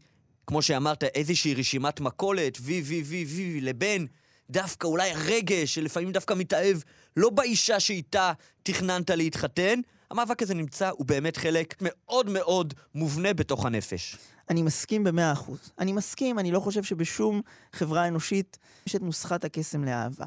כמו 0.47 0.63
שאמרת, 0.63 1.05
איזושהי 1.05 1.55
רשימת 1.55 2.01
מכולת, 2.01 2.59
וי 2.61 2.83
וי 2.83 3.03
וי 3.03 3.25
וי, 3.25 3.61
לבין 3.61 4.07
דווקא 4.51 4.87
אולי 4.87 5.11
הרגש, 5.11 5.75
שלפעמים 5.75 6.13
דווקא 6.13 6.35
מתאהב 6.35 6.77
לא 7.17 7.31
באישה 7.31 7.81
שאיתה 7.81 8.33
תכננת 8.63 9.11
להתחתן, 9.11 9.81
המאבק 10.11 10.43
הזה 10.43 10.55
נמצא, 10.55 10.89
הוא 10.89 11.07
באמת 11.07 11.37
חלק 11.37 11.75
מאוד 11.81 12.29
מאוד 12.29 12.75
מובנה 12.95 13.35
בתוך 13.35 13.67
הנפש. 13.67 14.17
אני 14.49 14.63
מסכים 14.63 15.05
במאה 15.05 15.33
אחוז. 15.33 15.73
אני 15.79 15.93
מסכים, 15.93 16.39
אני 16.39 16.51
לא 16.51 16.61
חושב 16.61 16.83
שבשום 16.83 17.41
חברה 17.73 18.09
אנושית 18.09 18.59
יש 18.87 18.97
את 18.97 19.03
נוסחת 19.03 19.45
הקסם 19.45 19.85
לאהבה. 19.85 20.27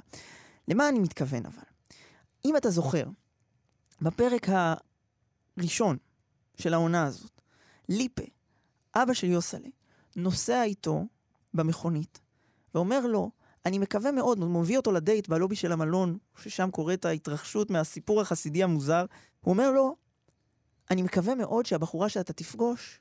למה 0.67 0.89
אני 0.89 0.99
מתכוון 0.99 1.45
אבל? 1.45 1.63
אם 2.45 2.57
אתה 2.57 2.69
זוכר, 2.69 3.03
בפרק 4.01 4.47
הראשון 5.57 5.97
של 6.57 6.73
העונה 6.73 7.03
הזאת, 7.03 7.41
ליפה, 7.89 8.23
אבא 8.95 9.13
של 9.13 9.27
יוסלה, 9.27 9.69
נוסע 10.15 10.63
איתו 10.63 11.05
במכונית, 11.53 12.19
ואומר 12.75 13.07
לו, 13.07 13.31
אני 13.65 13.79
מקווה 13.79 14.11
מאוד, 14.11 14.39
הוא 14.39 14.61
מביא 14.61 14.77
אותו 14.77 14.91
לדייט 14.91 15.27
בלובי 15.27 15.55
של 15.55 15.71
המלון, 15.71 16.17
ששם 16.37 16.69
קורית 16.71 17.05
ההתרחשות 17.05 17.69
מהסיפור 17.69 18.21
החסידי 18.21 18.63
המוזר, 18.63 19.05
הוא 19.41 19.53
אומר 19.53 19.71
לו, 19.71 19.95
אני 20.91 21.01
מקווה 21.01 21.35
מאוד 21.35 21.65
שהבחורה 21.65 22.09
שאתה 22.09 22.33
תפגוש, 22.33 22.99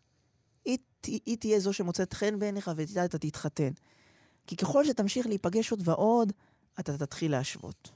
היא 0.65 0.79
היא 1.05 1.37
תהיה 1.39 1.61
זו 1.61 1.73
שמוצאת 1.73 2.13
חן 2.13 2.39
בעיניך 2.39 2.71
ואיתה 2.77 3.05
אתה 3.05 3.19
תתחתן. 3.19 3.71
כי 4.47 4.57
ככל 4.57 4.85
שתמשיך 4.85 5.27
להיפגש 5.27 5.71
עוד 5.71 5.89
ועוד, 5.89 6.33
אתה 6.81 6.99
תתחיל 6.99 7.31
להשוות. 7.31 7.91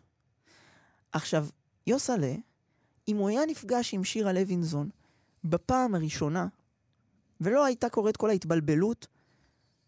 עכשיו, 1.12 1.46
יוסלה, 1.86 2.34
אם 3.08 3.16
הוא 3.16 3.28
היה 3.28 3.46
נפגש 3.46 3.94
עם 3.94 4.04
שירה 4.04 4.32
לוינזון 4.32 4.90
בפעם 5.44 5.94
הראשונה, 5.94 6.46
ולא 7.40 7.64
הייתה 7.64 7.88
קורית 7.88 8.16
כל 8.16 8.30
ההתבלבלות, 8.30 9.06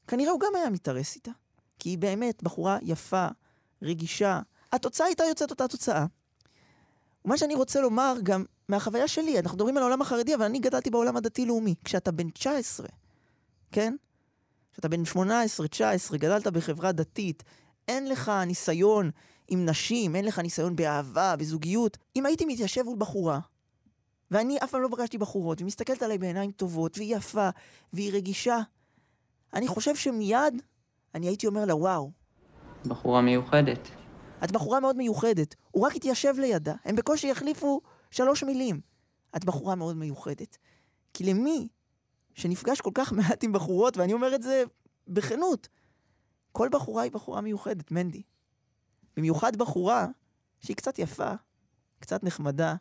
כנראה 0.06 0.32
הוא 0.32 0.40
גם 0.40 0.54
היה 0.54 0.70
מתארס 0.70 1.16
איתה. 1.16 1.30
כי 1.78 1.88
היא 1.88 1.98
באמת 1.98 2.42
בחורה 2.42 2.78
יפה, 2.82 3.26
רגישה. 3.82 4.40
התוצאה 4.72 5.06
הייתה 5.06 5.24
יוצאת 5.24 5.50
אותה 5.50 5.68
תוצאה. 5.68 6.06
ומה 7.24 7.36
שאני 7.38 7.54
רוצה 7.54 7.80
לומר 7.80 8.14
גם 8.22 8.44
מהחוויה 8.68 9.08
שלי, 9.08 9.38
אנחנו 9.38 9.56
מדברים 9.56 9.76
על 9.76 9.82
העולם 9.82 10.02
החרדי, 10.02 10.34
אבל 10.34 10.44
אני 10.44 10.58
גדלתי 10.58 10.90
בעולם 10.90 11.16
הדתי-לאומי. 11.16 11.74
כשאתה 11.84 12.12
בן 12.12 12.30
19, 12.30 12.86
כן? 13.72 13.94
כשאתה 14.72 14.88
בן 14.88 15.04
18, 15.04 15.68
19, 15.68 16.18
גדלת 16.18 16.46
בחברה 16.46 16.92
דתית, 16.92 17.42
אין 17.88 18.08
לך 18.08 18.32
ניסיון 18.46 19.10
עם 19.48 19.64
נשים, 19.64 20.16
אין 20.16 20.24
לך 20.24 20.38
ניסיון 20.38 20.76
באהבה, 20.76 21.36
בזוגיות. 21.36 21.98
אם 22.16 22.26
הייתי 22.26 22.44
מתיישב 22.44 22.82
מול 22.82 22.98
בחורה, 22.98 23.40
ואני 24.30 24.58
אף 24.58 24.70
פעם 24.70 24.82
לא 24.82 24.88
פגשתי 24.92 25.18
בחורות, 25.18 25.62
ומסתכלת 25.62 26.02
עליי 26.02 26.18
בעיניים 26.18 26.50
טובות, 26.50 26.98
והיא 26.98 27.16
יפה, 27.16 27.48
והיא 27.92 28.12
רגישה, 28.12 28.58
אני 29.54 29.68
חושב 29.68 29.96
שמיד 29.96 30.62
אני 31.14 31.26
הייתי 31.26 31.46
אומר 31.46 31.64
לה, 31.64 31.76
וואו, 31.76 32.10
בחורה 32.86 33.20
מיוחדת. 33.20 33.88
את 34.44 34.52
בחורה 34.52 34.80
מאוד 34.80 34.96
מיוחדת. 34.96 35.54
הוא 35.70 35.86
רק 35.86 35.96
התיישב 35.96 36.34
לידה, 36.38 36.74
הם 36.84 36.96
בקושי 36.96 37.26
יחליפו 37.26 37.80
שלוש 38.10 38.42
מילים. 38.42 38.80
את 39.36 39.44
בחורה 39.44 39.74
מאוד 39.74 39.96
מיוחדת. 39.96 40.58
כי 41.14 41.24
למי 41.24 41.68
שנפגש 42.34 42.80
כל 42.80 42.90
כך 42.94 43.12
מעט 43.18 43.44
עם 43.44 43.52
בחורות, 43.52 43.96
ואני 43.96 44.12
אומר 44.12 44.34
את 44.34 44.42
זה 44.42 44.64
בכנות, 45.08 45.68
כל 46.52 46.68
בחורה 46.72 47.02
היא 47.02 47.12
בחורה 47.12 47.40
מיוחדת, 47.40 47.90
מנדי. 47.90 48.22
במיוחד 49.16 49.56
בחורה 49.56 50.06
שהיא 50.60 50.76
קצת 50.76 50.98
יפה, 50.98 51.32
קצת 52.00 52.24
נחמדה, 52.24 52.74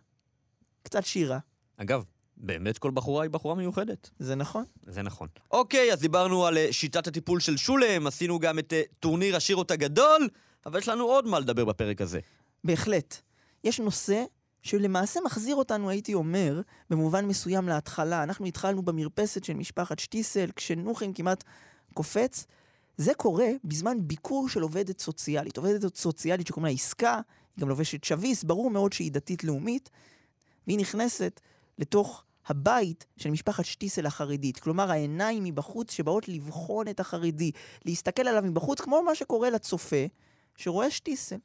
קצת 0.83 1.05
שירה. 1.05 1.39
אגב, 1.77 2.03
באמת 2.37 2.77
כל 2.77 2.91
בחורה 2.91 3.23
היא 3.23 3.31
בחורה 3.31 3.55
מיוחדת. 3.55 4.09
זה 4.19 4.35
נכון? 4.35 4.63
זה 4.85 5.01
נכון. 5.01 5.27
אוקיי, 5.51 5.93
אז 5.93 5.99
דיברנו 5.99 6.45
על 6.45 6.57
אה, 6.57 6.67
שיטת 6.71 7.07
הטיפול 7.07 7.39
של 7.39 7.57
שולם, 7.57 8.07
עשינו 8.07 8.39
גם 8.39 8.59
את 8.59 8.73
אה, 8.73 8.81
טורניר 8.99 9.35
השירות 9.35 9.71
הגדול, 9.71 10.29
אבל 10.65 10.79
יש 10.79 10.87
לנו 10.87 11.03
עוד 11.03 11.27
מה 11.27 11.39
לדבר 11.39 11.65
בפרק 11.65 12.01
הזה. 12.01 12.19
בהחלט. 12.63 13.17
יש 13.63 13.79
נושא 13.79 14.23
שלמעשה 14.61 15.19
מחזיר 15.25 15.55
אותנו, 15.55 15.89
הייתי 15.89 16.13
אומר, 16.13 16.61
במובן 16.89 17.25
מסוים 17.25 17.67
להתחלה. 17.67 18.23
אנחנו 18.23 18.45
התחלנו 18.45 18.81
במרפסת 18.81 19.43
של 19.43 19.53
משפחת 19.53 19.99
שטיסל, 19.99 20.49
כשנוחין 20.55 21.13
כמעט 21.13 21.43
קופץ. 21.93 22.45
זה 22.97 23.13
קורה 23.13 23.47
בזמן 23.63 23.97
ביקור 24.01 24.49
של 24.49 24.61
עובדת 24.61 24.99
סוציאלית. 24.99 25.57
עובדת 25.57 25.95
סוציאלית 25.95 26.47
שקוראים 26.47 26.65
לה 26.65 26.71
עסקה, 26.71 27.13
היא 27.55 27.61
גם 27.61 27.69
לובשת 27.69 28.03
שביס, 28.03 28.43
ברור 28.43 28.69
מאוד 28.69 28.93
שהיא 28.93 29.11
דתית-לאומית, 29.11 29.89
והיא 30.67 30.79
נכנסת 30.79 31.39
לתוך 31.79 32.23
הבית 32.47 33.05
של 33.17 33.29
משפחת 33.29 33.65
שטיסל 33.65 34.05
החרדית. 34.05 34.59
כלומר, 34.59 34.91
העיניים 34.91 35.43
מבחוץ 35.43 35.91
שבאות 35.91 36.27
לבחון 36.27 36.87
את 36.87 36.99
החרדי, 36.99 37.51
להסתכל 37.85 38.27
עליו 38.27 38.43
מבחוץ, 38.43 38.81
כמו 38.81 39.03
מה 39.03 39.15
שקורה 39.15 39.49
לצופה 39.49 40.05
שרואה 40.55 40.91
שטיסל. 40.91 41.37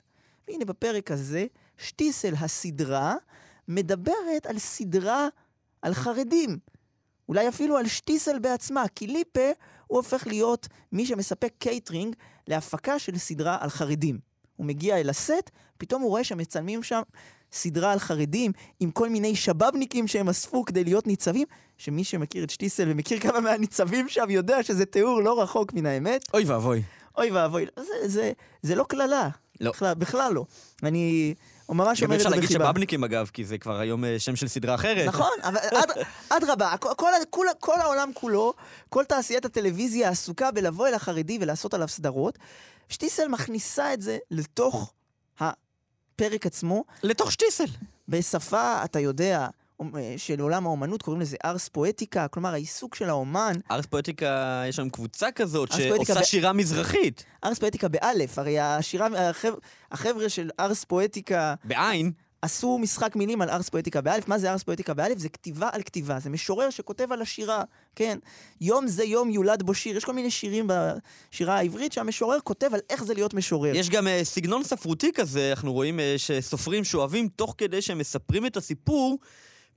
והנה 0.49 0.65
בפרק 0.65 1.11
הזה, 1.11 1.47
שטיסל 1.79 2.35
הסדרה 2.41 3.15
מדברת 3.69 4.47
על 4.47 4.59
סדרה 4.59 5.29
על 5.83 5.95
חרדים. 5.95 6.59
אולי 7.29 7.49
אפילו 7.49 7.77
על 7.77 7.89
שטיסל 7.89 8.39
בעצמה, 8.39 8.85
כי 8.95 9.07
ליפה 9.07 9.51
הוא 9.87 9.99
הופך 9.99 10.27
להיות 10.27 10.69
מי 10.93 11.07
שמספק 11.07 11.53
קייטרינג 11.59 12.17
להפקה 12.49 12.99
של 12.99 13.19
סדרה 13.19 13.59
על 13.61 13.71
חרדים. 13.71 14.19
הוא 14.57 14.67
מגיע 14.67 15.01
אל 15.01 15.11
הסט, 15.11 15.51
פתאום 15.79 16.03
הוא 16.03 16.11
רואה 16.11 16.25
שמצלמים 16.25 16.83
שם 16.83 17.03
סדרה 17.53 17.93
על 17.93 17.99
חרדים 17.99 18.53
עם 18.81 18.91
כל 18.91 19.09
מיני 19.09 19.37
שבאבניקים 19.37 20.09
שהם 20.09 20.29
אספו 20.29 20.65
כדי 20.65 20.85
להיות 20.85 21.07
ניצבים, 21.07 21.47
שמי 21.79 22.05
שמכיר 22.05 22.45
את 22.45 22.51
שטיסל 22.51 22.85
ומכיר 22.91 23.21
כמה 23.21 23.41
מהניצבים 23.41 24.09
שם 24.09 24.31
יודע 24.31 24.63
שזה 24.63 24.87
תיאור 24.87 25.23
לא 25.23 25.43
רחוק 25.43 25.73
מן 25.73 25.87
האמת. 25.87 26.25
אוי 26.35 26.45
ואבוי. 26.45 26.83
אוי 27.19 27.31
ואבוי, 27.31 27.67
זה, 27.77 28.09
זה, 28.09 28.33
זה 28.63 28.75
לא 28.75 28.85
קללה. 28.85 29.29
לא. 29.61 29.71
בכלל, 29.71 29.95
בכלל 29.95 30.33
לא. 30.33 30.45
אני 30.83 31.35
ממש 31.69 32.01
גם 32.01 32.05
אומר 32.07 32.17
את 32.17 32.21
אפשר 32.21 32.31
זה 32.31 32.37
להגיד 32.37 32.49
בחיבה. 32.49 32.65
שבאבניקים 32.65 33.05
אגב, 33.05 33.31
כי 33.33 33.45
זה 33.45 33.59
כבר 33.59 33.79
היום 33.79 34.05
אה, 34.05 34.19
שם 34.19 34.37
של 34.37 34.49
סדרה 34.49 34.75
אחרת. 34.75 35.07
נכון, 35.09 35.31
אבל 35.43 35.57
אד- 35.59 36.05
אדרבה, 36.29 36.75
כל, 36.81 36.89
כל, 37.31 37.47
כל 37.61 37.81
העולם 37.81 38.11
כולו, 38.15 38.53
כל 38.89 39.05
תעשיית 39.05 39.45
הטלוויזיה 39.45 40.09
עסוקה 40.09 40.51
בלבוא 40.51 40.89
אל 40.89 40.95
החרדי 40.95 41.39
ולעשות 41.41 41.75
עליו 41.75 41.89
סדרות. 41.89 42.39
שטיסל 42.89 43.29
מכניסה 43.29 43.95
את 43.95 44.03
זה 44.03 44.19
לתוך 44.31 44.93
הפרק 46.15 46.47
עצמו, 46.47 46.85
לתוך 47.03 47.33
שטיסל. 47.33 47.65
בשפה, 48.09 48.85
אתה 48.85 49.01
יודע, 49.01 49.49
של 50.17 50.41
עולם 50.41 50.67
האומנות, 50.67 51.03
קוראים 51.03 51.21
לזה 51.21 51.37
ארס 51.45 51.69
פואטיקה, 51.69 52.29
כלומר 52.29 52.53
העיסוק 52.53 52.95
של 52.95 53.09
האומן, 53.09 53.53
ארס 53.71 53.87
פואטיקה, 53.87 54.63
יש 54.69 54.77
שם 54.77 54.89
קבוצה 54.91 55.31
כזאת 55.31 55.73
שעושה 55.73 56.15
ב- 56.21 56.23
שירה 56.23 56.53
מזרחית. 56.53 57.25
ארס 57.45 57.59
פואטיקה 57.59 57.89
באלף, 57.89 58.39
הרי 58.39 58.61
השירה, 58.61 59.09
החבר, 59.31 59.55
החבר'ה 59.93 60.29
של 60.29 60.51
ארס 60.61 60.85
פואטיקה 60.85 61.55
בעין. 61.65 62.13
עשו 62.43 62.79
משחק 62.79 63.17
מילים 63.17 63.43
על 63.43 63.51
ארס 63.51 63.69
פואטיקה 63.69 64.01
באלף. 64.01 64.29
מה 64.29 64.39
זה 64.39 64.53
ארס 64.53 64.63
פואטיקה 64.63 64.95
באלף? 64.95 65.19
זה 65.19 65.29
כתיבה 65.29 65.69
על 65.73 65.83
כתיבה. 65.83 66.21
זה 66.21 66.31
משורר 66.31 66.71
שכותב 66.71 67.13
על 67.13 67.23
השירה, 67.23 67.65
כן? 67.97 68.19
יום 68.61 68.87
זה 68.87 69.05
יום 69.05 69.31
יולד 69.31 69.63
בו 69.63 69.75
שיר. 69.75 69.97
יש 69.97 70.05
כל 70.05 70.13
מיני 70.13 70.31
שירים 70.31 70.67
בשירה 70.69 71.57
העברית 71.57 71.93
שהמשורר 71.93 72.39
כותב 72.45 72.75
על 72.75 72.81
איך 72.91 73.05
זה 73.05 73.15
להיות 73.15 73.35
משורר. 73.35 73.77
יש 73.77 73.91
גם 73.91 74.09
אה, 74.09 74.21
סגנון 74.25 74.63
ספרותי 74.65 75.13
כזה, 75.13 75.51
אנחנו 75.51 75.73
רואים 75.73 76.01
אה, 76.01 76.15
שסופרים 76.17 76.85
שאוהבים, 76.85 77.29
תוך 77.29 77.55
כדי 77.59 77.83
שהם 77.83 77.99
מספרים 77.99 78.47
את 78.47 78.57
הסיפור, 78.57 79.19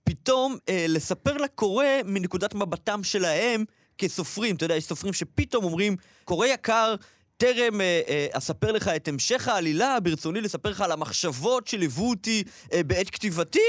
פתאום 0.04 0.58
אה, 0.70 0.86
לספר 0.90 1.38
לקורא 1.38 1.86
מנקודת 2.06 2.56
מבטם 2.56 3.04
שלהם 3.04 3.64
כסופרים. 3.98 4.56
אתה 4.56 4.66
יודע, 4.66 4.76
יש 4.76 4.86
סופרים 4.86 5.14
שפתאום 5.14 5.64
אומרים, 5.64 5.96
קורא 6.24 6.46
יקר, 6.46 6.96
טרם 7.38 7.82
אה, 7.82 8.02
אה, 8.08 8.28
אספר 8.32 8.72
לך 8.72 8.88
את 8.88 9.08
המשך 9.08 9.48
העלילה, 9.48 10.00
ברצוני 10.00 10.42
לספר 10.42 10.70
לך 10.70 10.82
על 10.82 10.92
המחשבות 10.92 11.68
שליוו 11.68 12.10
אותי 12.10 12.44
אה, 12.74 12.84
בעת 12.84 13.10
כתיבתי. 13.10 13.60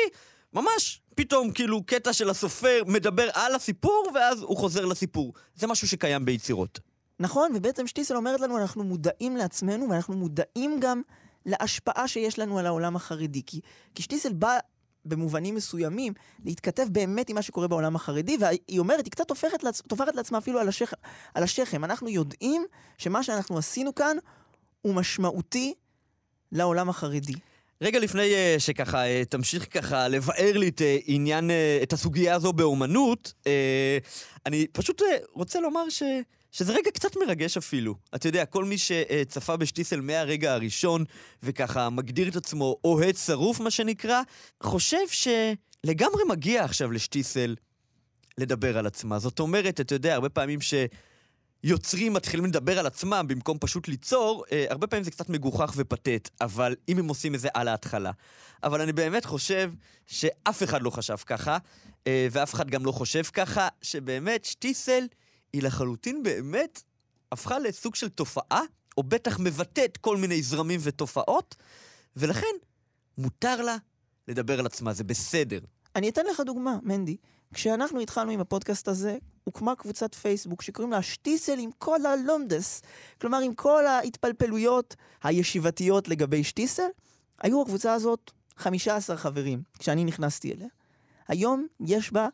ממש, 0.53 1.01
פתאום 1.15 1.53
כאילו 1.53 1.83
קטע 1.83 2.13
של 2.13 2.31
הסופר 2.31 2.83
מדבר 2.87 3.29
על 3.33 3.55
הסיפור, 3.55 4.11
ואז 4.15 4.43
הוא 4.43 4.57
חוזר 4.57 4.85
לסיפור. 4.85 5.33
זה 5.55 5.67
משהו 5.67 5.89
שקיים 5.89 6.25
ביצירות. 6.25 6.81
נכון, 7.21 7.53
ובעצם 7.55 7.87
שטיסל 7.87 8.17
אומרת 8.17 8.41
לנו, 8.41 8.59
אנחנו 8.59 8.85
מודעים 8.85 9.37
לעצמנו, 9.37 9.91
ואנחנו 9.91 10.17
מודעים 10.17 10.81
גם 10.81 11.03
להשפעה 11.47 12.09
שיש 12.09 12.39
לנו 12.39 12.59
על 12.59 12.67
העולם 12.67 12.97
החרדי. 12.97 13.43
כי, 13.47 13.61
כי 13.95 14.03
שטיסל 14.03 14.33
בא 14.33 14.59
במובנים 15.07 15.55
מסוימים 15.55 16.13
להתכתב 16.45 16.87
באמת 16.91 17.29
עם 17.29 17.35
מה 17.35 17.43
שקורה 17.43 17.69
בעולם 17.69 17.97
החרדי, 17.97 18.37
והיא 18.41 18.79
אומרת, 18.79 19.05
היא 19.05 19.13
קצת 19.13 19.29
טופחת, 19.29 19.63
לעצ... 19.63 19.81
טופחת 19.81 20.15
לעצמה 20.15 20.39
אפילו 20.39 20.61
על, 20.61 20.69
השכ... 20.69 20.93
על 21.35 21.43
השכם. 21.43 21.85
אנחנו 21.85 22.09
יודעים 22.09 22.65
שמה 22.99 23.23
שאנחנו 23.23 23.59
עשינו 23.59 23.95
כאן 23.95 24.17
הוא 24.83 24.95
משמעותי 24.95 25.75
לעולם 26.53 26.89
החרדי. 26.89 27.35
רגע 27.81 27.99
לפני 27.99 28.33
uh, 28.33 28.61
שככה 28.61 29.05
uh, 29.05 29.25
תמשיך 29.29 29.67
ככה 29.71 30.09
לבאר 30.09 30.59
לי 30.59 30.69
את 30.69 30.81
uh, 30.81 31.03
עניין, 31.07 31.51
uh, 31.51 31.83
את 31.83 31.93
הסוגיה 31.93 32.35
הזו 32.35 32.53
באומנות, 32.53 33.33
uh, 33.41 33.47
אני 34.47 34.67
פשוט 34.73 35.01
uh, 35.01 35.05
רוצה 35.33 35.61
לומר 35.61 35.89
ש... 35.89 36.03
שזה 36.57 36.73
רגע 36.73 36.91
קצת 36.91 37.17
מרגש 37.17 37.57
אפילו. 37.57 37.95
אתה 38.15 38.29
יודע, 38.29 38.45
כל 38.45 38.65
מי 38.65 38.79
שצפה 38.79 39.57
בשטיסל 39.57 40.01
מהרגע 40.01 40.53
הראשון, 40.53 41.05
וככה 41.43 41.91
מגדיר 41.91 42.29
את 42.29 42.37
עצמו 42.37 42.77
אוהד 42.85 43.17
שרוף, 43.17 43.61
מה 43.61 43.71
שנקרא, 43.71 44.23
חושב 44.63 44.97
שלגמרי 45.11 46.25
מגיע 46.29 46.65
עכשיו 46.65 46.91
לשטיסל 46.91 47.55
לדבר 48.39 48.79
על 48.79 48.87
עצמה. 48.87 49.19
זאת 49.19 49.41
אומרת, 49.41 49.81
אתה 49.81 49.95
יודע, 49.95 50.15
הרבה 50.15 50.29
פעמים 50.29 50.61
ש... 50.61 50.75
יוצרים 51.65 52.13
מתחילים 52.13 52.47
לדבר 52.47 52.79
על 52.79 52.87
עצמם 52.87 53.25
במקום 53.29 53.59
פשוט 53.61 53.89
ליצור, 53.89 54.45
אה, 54.53 54.67
הרבה 54.71 54.87
פעמים 54.87 55.05
זה 55.05 55.11
קצת 55.11 55.29
מגוחך 55.29 55.73
ופתט, 55.77 56.29
אבל 56.41 56.75
אם 56.89 56.99
הם 56.99 57.09
עושים 57.09 57.35
את 57.35 57.41
זה 57.41 57.49
על 57.55 57.69
ההתחלה. 57.69 58.11
אבל 58.63 58.81
אני 58.81 58.93
באמת 58.93 59.25
חושב 59.25 59.73
שאף 60.07 60.63
אחד 60.63 60.83
לא 60.83 60.91
חשב 60.91 61.17
ככה, 61.17 61.59
אה, 62.07 62.29
ואף 62.31 62.55
אחד 62.55 62.71
גם 62.71 62.87
לא 62.87 62.93
חושב 62.93 63.23
ככה, 63.23 63.69
שבאמת 63.83 64.45
שטיסל 64.45 65.07
היא 65.53 65.63
לחלוטין 65.63 66.23
באמת 66.23 66.83
הפכה 67.33 67.59
לסוג 67.59 67.95
של 67.95 68.09
תופעה, 68.09 68.61
או 68.99 69.03
בטח 69.03 69.39
מבטאת 69.39 69.97
כל 69.97 70.17
מיני 70.17 70.43
זרמים 70.43 70.81
ותופעות, 70.83 71.57
ולכן 72.17 72.57
מותר 73.19 73.63
לה 73.63 73.77
לדבר 74.29 74.59
על 74.59 74.67
עצמה, 74.67 74.93
זה 74.93 75.05
בסדר. 75.05 75.61
אני 75.97 76.09
אתן 76.09 76.27
לך 76.27 76.41
דוגמה, 76.41 76.79
מנדי. 76.83 77.17
כשאנחנו 77.55 78.01
התחלנו 78.01 78.31
עם 78.31 78.41
הפודקאסט 78.41 78.89
הזה, 78.89 79.19
הוקמה 79.45 79.75
קבוצת 79.75 80.15
פייסבוק 80.15 80.63
שקוראים 80.63 80.93
לה 80.93 81.03
שטיסל 81.03 81.59
עם 81.59 81.71
כל 81.79 82.07
הלומדס. 82.07 82.83
כלומר, 83.21 83.39
עם 83.39 83.55
כל 83.55 83.87
ההתפלפלויות 83.87 84.97
הישיבתיות 85.23 86.09
לגבי 86.09 86.45
שטיסל. 86.45 86.89
היו 87.41 87.65
בקבוצה 87.65 87.93
הזאת 87.93 88.31
15 88.57 89.17
חברים, 89.17 89.63
כשאני 89.79 90.05
נכנסתי 90.05 90.53
אליה. 90.53 90.69
היום 91.29 91.67
יש 91.81 92.13
בה, 92.13 92.29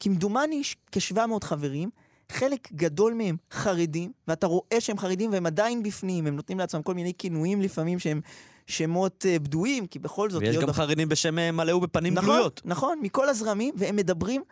כמדומני, 0.00 0.62
כ-700 0.92 1.44
חברים. 1.44 1.90
חלק 2.32 2.72
גדול 2.72 3.14
מהם 3.14 3.36
חרדים, 3.52 4.12
ואתה 4.28 4.46
רואה 4.46 4.80
שהם 4.80 4.98
חרדים 4.98 5.32
והם 5.32 5.46
עדיין 5.46 5.82
בפנים, 5.82 6.26
הם 6.26 6.36
נותנים 6.36 6.58
לעצמם 6.58 6.82
כל 6.82 6.94
מיני 6.94 7.12
כינויים 7.18 7.60
לפעמים 7.62 7.98
שהם 7.98 8.20
שמות 8.66 9.26
אה, 9.26 9.38
בדויים, 9.38 9.86
כי 9.86 9.98
בכל 9.98 10.30
זאת... 10.30 10.42
ויש 10.42 10.56
גם 10.56 10.68
בח- 10.68 10.76
חרדים 10.76 11.08
בשם 11.08 11.38
אה, 11.38 11.52
מלאו 11.52 11.80
בפנים 11.80 12.14
נכון, 12.14 12.28
גלויות. 12.30 12.60
נכון, 12.64 12.98
מכל 13.02 13.28
הזרמים, 13.28 13.74
והם 13.78 13.96
מדברים 13.96 14.42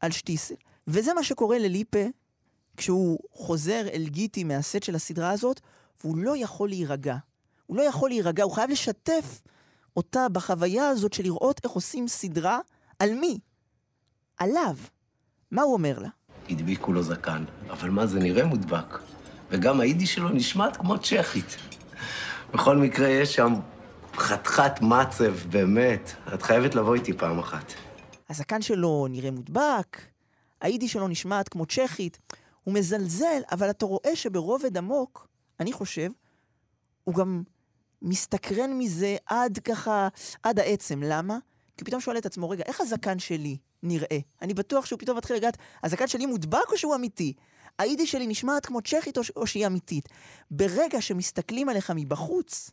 על 0.00 0.10
שטיסל. 0.10 0.54
וזה 0.86 1.14
מה 1.14 1.22
שקורה 1.24 1.58
לליפה 1.58 2.04
כשהוא 2.76 3.18
חוזר 3.32 3.86
אל 3.92 4.04
גיטי 4.08 4.44
מהסט 4.44 4.82
של 4.82 4.94
הסדרה 4.94 5.30
הזאת, 5.30 5.60
והוא 6.04 6.18
לא 6.18 6.36
יכול 6.36 6.68
להירגע. 6.68 7.16
הוא 7.66 7.76
לא 7.76 7.82
יכול 7.82 8.10
להירגע, 8.10 8.42
הוא 8.42 8.52
חייב 8.52 8.70
לשתף 8.70 9.40
אותה 9.96 10.28
בחוויה 10.28 10.88
הזאת 10.88 11.12
של 11.12 11.22
לראות 11.22 11.60
איך 11.64 11.72
עושים 11.72 12.08
סדרה 12.08 12.58
על 12.98 13.14
מי? 13.14 13.38
עליו. 14.36 14.76
מה 15.50 15.62
הוא 15.62 15.72
אומר 15.72 15.98
לה? 15.98 16.08
הדביקו 16.50 16.92
לו 16.92 17.02
זקן, 17.02 17.44
אבל 17.70 17.90
מה, 17.90 18.06
זה 18.06 18.18
נראה 18.20 18.44
מודבק. 18.44 18.98
וגם 19.50 19.80
היידיש 19.80 20.14
שלו 20.14 20.28
נשמעת 20.28 20.76
כמו 20.76 20.98
צ'כית. 20.98 21.56
בכל 22.52 22.76
מקרה, 22.76 23.08
יש 23.08 23.34
שם 23.34 23.54
חתיכת 24.16 24.80
מצב, 24.80 25.34
באמת. 25.50 26.12
את 26.34 26.42
חייבת 26.42 26.74
לבוא 26.74 26.94
איתי 26.94 27.12
פעם 27.12 27.38
אחת. 27.38 27.72
הזקן 28.28 28.62
שלו 28.62 29.06
נראה 29.10 29.30
מודבק, 29.30 30.00
היידיש 30.60 30.92
שלו 30.92 31.08
נשמעת 31.08 31.48
כמו 31.48 31.66
צ'כית. 31.66 32.18
הוא 32.64 32.74
מזלזל, 32.74 33.40
אבל 33.52 33.70
אתה 33.70 33.86
רואה 33.86 34.16
שברובד 34.16 34.76
עמוק, 34.76 35.28
אני 35.60 35.72
חושב, 35.72 36.10
הוא 37.04 37.14
גם 37.14 37.42
מסתקרן 38.02 38.78
מזה 38.78 39.16
עד 39.26 39.58
ככה, 39.58 40.08
עד 40.42 40.58
העצם. 40.58 41.02
למה? 41.02 41.38
כי 41.76 41.82
הוא 41.82 41.86
פתאום 41.86 42.00
שואל 42.00 42.18
את 42.18 42.26
עצמו, 42.26 42.50
רגע, 42.50 42.64
איך 42.66 42.80
הזקן 42.80 43.18
שלי 43.18 43.56
נראה? 43.82 44.18
אני 44.42 44.54
בטוח 44.54 44.86
שהוא 44.86 44.98
פתאום 44.98 45.16
מתחיל 45.16 45.36
לגעת, 45.36 45.56
הזקן 45.82 46.06
שלי 46.06 46.26
מודבק 46.26 46.70
או 46.72 46.78
שהוא 46.78 46.94
אמיתי? 46.94 47.32
היידיש 47.78 48.12
שלי 48.12 48.26
נשמעת 48.26 48.66
כמו 48.66 48.82
צ'כית 48.82 49.18
או, 49.18 49.22
או 49.36 49.46
שהיא 49.46 49.66
אמיתית? 49.66 50.08
ברגע 50.50 51.00
שמסתכלים 51.00 51.68
עליך 51.68 51.92
מבחוץ, 51.96 52.70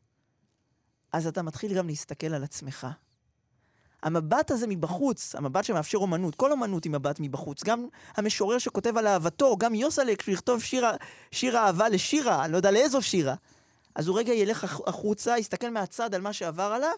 אז 1.13 1.27
אתה 1.27 1.41
מתחיל 1.41 1.73
גם 1.73 1.87
להסתכל 1.87 2.27
על 2.33 2.43
עצמך. 2.43 2.87
המבט 4.03 4.51
הזה 4.51 4.67
מבחוץ, 4.67 5.35
המבט 5.35 5.63
שמאפשר 5.63 5.97
אומנות, 5.97 6.35
כל 6.35 6.51
אומנות 6.51 6.83
היא 6.83 6.91
מבט 6.91 7.19
מבחוץ. 7.19 7.63
גם 7.63 7.87
המשורר 8.15 8.57
שכותב 8.57 8.97
על 8.97 9.07
אהבתו, 9.07 9.57
גם 9.57 9.75
יוסל'ה, 9.75 10.15
כשהוא 10.15 10.33
יכתוב 10.33 10.63
שיר, 10.63 10.85
שיר 11.31 11.57
אהבה 11.57 11.89
לשירה, 11.89 12.45
אני 12.45 12.51
לא 12.51 12.57
יודע 12.57 12.71
לאיזו 12.71 13.01
שירה. 13.01 13.35
אז 13.95 14.07
הוא 14.07 14.19
רגע 14.19 14.33
ילך 14.33 14.63
הח- 14.63 14.87
החוצה, 14.87 15.37
יסתכל 15.37 15.69
מהצד 15.69 16.15
על 16.15 16.21
מה 16.21 16.33
שעבר 16.33 16.63
עליו, 16.63 16.91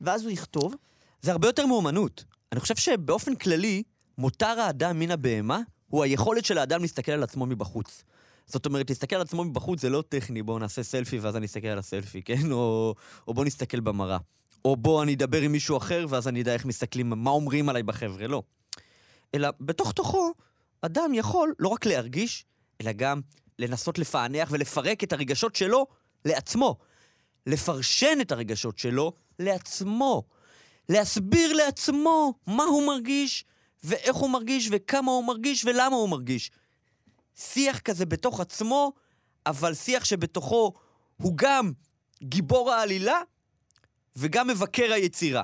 ואז 0.00 0.22
הוא 0.22 0.30
יכתוב. 0.30 0.74
זה 1.22 1.30
הרבה 1.32 1.48
יותר 1.48 1.66
מאומנות. 1.66 2.24
אני 2.52 2.60
חושב 2.60 2.76
שבאופן 2.76 3.34
כללי, 3.34 3.82
מותר 4.18 4.60
האדם 4.60 4.98
מן 4.98 5.10
הבהמה 5.10 5.60
הוא 5.88 6.04
היכולת 6.04 6.44
של 6.44 6.58
האדם 6.58 6.82
להסתכל 6.82 7.12
על 7.12 7.22
עצמו 7.22 7.46
מבחוץ. 7.46 8.04
זאת 8.46 8.66
אומרת, 8.66 8.90
להסתכל 8.90 9.16
על 9.16 9.22
עצמו 9.22 9.44
מבחוץ 9.44 9.80
זה 9.80 9.90
לא 9.90 10.02
טכני, 10.08 10.42
בואו 10.42 10.58
נעשה 10.58 10.82
סלפי 10.82 11.18
ואז 11.18 11.36
אני 11.36 11.46
אסתכל 11.46 11.66
על 11.66 11.78
הסלפי, 11.78 12.22
כן? 12.26 12.52
או, 12.52 12.94
או 13.28 13.34
בואו 13.34 13.46
נסתכל 13.46 13.80
במראה. 13.80 14.18
או 14.64 14.76
בואו 14.76 15.02
אני 15.02 15.14
אדבר 15.14 15.40
עם 15.40 15.52
מישהו 15.52 15.76
אחר 15.76 16.06
ואז 16.08 16.28
אני 16.28 16.42
אדע 16.42 16.52
איך 16.52 16.64
מסתכלים, 16.64 17.08
מה 17.08 17.30
אומרים 17.30 17.68
עליי 17.68 17.82
בחבר'ה, 17.82 18.26
לא. 18.26 18.42
אלא 19.34 19.48
בתוך 19.60 19.92
תוכו, 19.92 20.32
אדם 20.82 21.14
יכול 21.14 21.54
לא 21.58 21.68
רק 21.68 21.86
להרגיש, 21.86 22.44
אלא 22.80 22.92
גם 22.92 23.20
לנסות 23.58 23.98
לפענח 23.98 24.48
ולפרק 24.52 25.04
את 25.04 25.12
הרגשות 25.12 25.56
שלו 25.56 25.86
לעצמו. 26.24 26.76
לפרשן 27.46 28.18
את 28.20 28.32
הרגשות 28.32 28.78
שלו 28.78 29.12
לעצמו. 29.38 30.22
להסביר 30.88 31.52
לעצמו 31.52 32.34
מה 32.46 32.64
הוא 32.64 32.86
מרגיש, 32.86 33.44
ואיך 33.84 34.16
הוא 34.16 34.30
מרגיש, 34.30 34.68
וכמה 34.72 35.10
הוא 35.10 35.24
מרגיש, 35.24 35.64
ולמה 35.64 35.96
הוא 35.96 36.08
מרגיש. 36.08 36.50
שיח 37.36 37.78
כזה 37.78 38.06
בתוך 38.06 38.40
עצמו, 38.40 38.92
אבל 39.46 39.74
שיח 39.74 40.04
שבתוכו 40.04 40.72
הוא 41.16 41.32
גם 41.36 41.72
גיבור 42.22 42.72
העלילה, 42.72 43.20
וגם 44.16 44.48
מבקר 44.48 44.92
היצירה. 44.92 45.42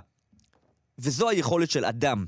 וזו 0.99 1.29
היכולת 1.29 1.71
של 1.71 1.85
אדם. 1.85 2.27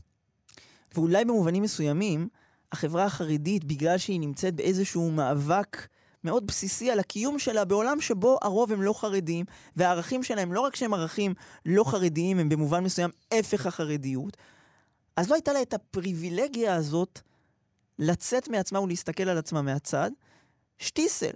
ואולי 0.94 1.25
במובנים 1.25 1.62
מסוימים, 1.62 2.29
החברה 2.73 3.05
החרדית, 3.05 3.64
בגלל 3.64 3.99
שהיא 3.99 4.20
נמצאת 4.20 4.55
באיזשהו 4.55 5.11
מאבק 5.11 5.87
מאוד 6.25 6.47
בסיסי 6.47 6.91
על 6.91 7.01
הקיום 7.01 7.39
שלה 7.39 7.65
בעולם 7.65 8.01
שבו 8.01 8.39
הרוב 8.43 8.73
הם 8.73 8.83
לא 8.83 8.93
חרדים, 8.93 9.45
והערכים 9.77 10.23
שלהם, 10.23 10.53
לא 10.53 10.61
רק 10.61 10.77
שהם 10.77 10.95
ערכים 10.95 11.35
לא 11.67 11.85
חרדיים, 11.85 12.39
הם 12.39 12.49
במובן 12.49 12.85
מסוים 12.85 13.11
הפך 13.33 13.67
החרדיות, 13.67 14.37
אז 15.17 15.31
לא 15.31 15.35
הייתה 15.35 15.53
לה 15.53 15.63
את 15.63 15.75
הפריבילגיה 15.75 16.75
הזאת 16.75 17.21
לצאת 17.99 18.49
מעצמה 18.49 18.81
ולהסתכל 18.81 19.29
על 19.29 19.39
עצמה 19.39 19.63
מהצד. 19.63 20.11
שטיסל 20.79 21.31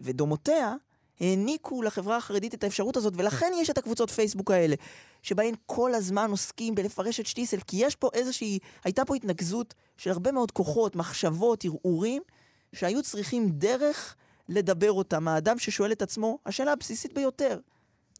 ודומותיה 0.00 0.74
העניקו 1.20 1.82
לחברה 1.82 2.16
החרדית 2.16 2.54
את 2.54 2.64
האפשרות 2.64 2.96
הזאת, 2.96 3.14
ולכן 3.16 3.52
יש 3.56 3.70
את 3.70 3.78
הקבוצות 3.78 4.10
פייסבוק 4.10 4.50
האלה, 4.50 4.76
שבהן 5.22 5.54
כל 5.66 5.94
הזמן 5.94 6.30
עוסקים 6.30 6.74
בלפרש 6.74 7.20
את 7.20 7.26
שטיסל, 7.26 7.60
כי 7.66 7.76
יש 7.80 7.96
פה 7.96 8.10
איזושהי, 8.12 8.58
הייתה 8.84 9.04
פה 9.04 9.16
התנקזות 9.16 9.74
של 9.96 10.10
הרבה 10.10 10.32
מאוד 10.32 10.50
כוחות, 10.50 10.96
מחשבות, 10.96 11.64
ערעורים, 11.64 12.22
שהיו 12.72 13.02
צריכים 13.02 13.50
דרך 13.50 14.14
לדבר 14.48 14.92
אותם. 14.92 15.28
האדם 15.28 15.58
ששואל 15.58 15.92
את 15.92 16.02
עצמו, 16.02 16.38
השאלה 16.46 16.72
הבסיסית 16.72 17.14
ביותר, 17.14 17.58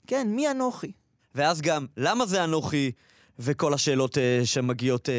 כן, 0.06 0.28
מי 0.28 0.50
אנוכי? 0.50 0.92
ואז 1.34 1.60
גם, 1.60 1.86
למה 1.96 2.26
זה 2.26 2.44
אנוכי? 2.44 2.92
וכל 3.38 3.74
השאלות 3.74 4.16
uh, 4.16 4.20
שמגיעות 4.44 5.08
uh, 5.08 5.12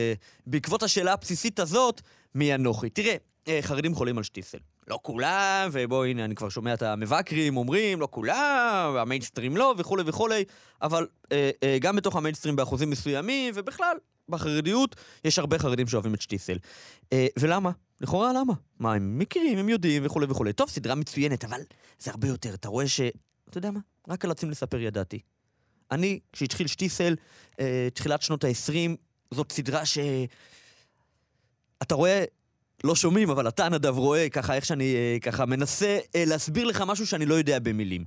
בעקבות 0.47 0.83
השאלה 0.83 1.13
הבסיסית 1.13 1.59
הזאת, 1.59 2.01
מי 2.35 2.55
אנוכי? 2.55 2.89
תראה, 2.89 3.15
uh, 3.45 3.49
חרדים 3.61 3.95
חולים 3.95 4.17
על 4.17 4.23
שטיסל. 4.23 4.57
לא 4.87 4.99
כולם, 5.01 5.69
ובוא, 5.71 6.05
הנה, 6.05 6.25
אני 6.25 6.35
כבר 6.35 6.49
שומע 6.49 6.73
את 6.73 6.81
המבקרים 6.81 7.57
אומרים, 7.57 8.01
לא 8.01 8.07
כולם, 8.11 8.91
והמיינסטרים 8.95 9.57
לא, 9.57 9.75
וכולי 9.77 10.03
וכולי, 10.05 10.43
אבל 10.81 11.07
uh, 11.23 11.27
uh, 11.27 11.33
גם 11.79 11.95
בתוך 11.95 12.15
המיינסטרים 12.15 12.55
באחוזים 12.55 12.89
מסוימים, 12.89 13.53
ובכלל, 13.57 13.97
בחרדיות, 14.29 14.95
יש 15.25 15.39
הרבה 15.39 15.59
חרדים 15.59 15.87
שאוהבים 15.87 16.13
את 16.13 16.21
שטיסל. 16.21 16.57
Uh, 17.03 17.07
ולמה? 17.39 17.71
לכאורה 18.01 18.33
למה? 18.33 18.53
מה, 18.79 18.93
הם 18.93 19.19
מכירים, 19.19 19.57
הם 19.57 19.69
יודעים, 19.69 20.05
וכולי 20.05 20.25
וכולי. 20.29 20.53
טוב, 20.53 20.69
סדרה 20.69 20.95
מצוינת, 20.95 21.43
אבל 21.43 21.61
זה 21.99 22.11
הרבה 22.11 22.27
יותר. 22.27 22.53
אתה 22.53 22.69
רואה 22.69 22.87
ש... 22.87 23.01
אתה 23.49 23.57
יודע 23.57 23.71
מה? 23.71 23.79
רק 24.07 24.25
על 24.25 24.31
עצים 24.31 24.49
לספר 24.49 24.79
ידעתי. 24.79 25.19
אני, 25.91 26.19
כשהתחיל 26.33 26.67
שטיסל, 26.67 27.15
אה, 27.59 27.87
תחילת 27.93 28.21
שנות 28.21 28.43
ה-20, 28.43 28.95
זאת 29.31 29.51
סדרה 29.51 29.85
ש... 29.85 29.97
אתה 31.81 31.95
רואה, 31.95 32.23
לא 32.83 32.95
שומעים, 32.95 33.29
אבל 33.29 33.47
אתה, 33.47 33.69
נדב, 33.69 33.97
רואה 33.97 34.29
ככה 34.29 34.55
איך 34.55 34.65
שאני 34.65 34.95
אה, 34.95 35.17
ככה 35.21 35.45
מנסה 35.45 35.99
אה, 36.15 36.25
להסביר 36.25 36.65
לך 36.65 36.83
משהו 36.87 37.07
שאני 37.07 37.25
לא 37.25 37.35
יודע 37.35 37.59
במילים. 37.59 38.05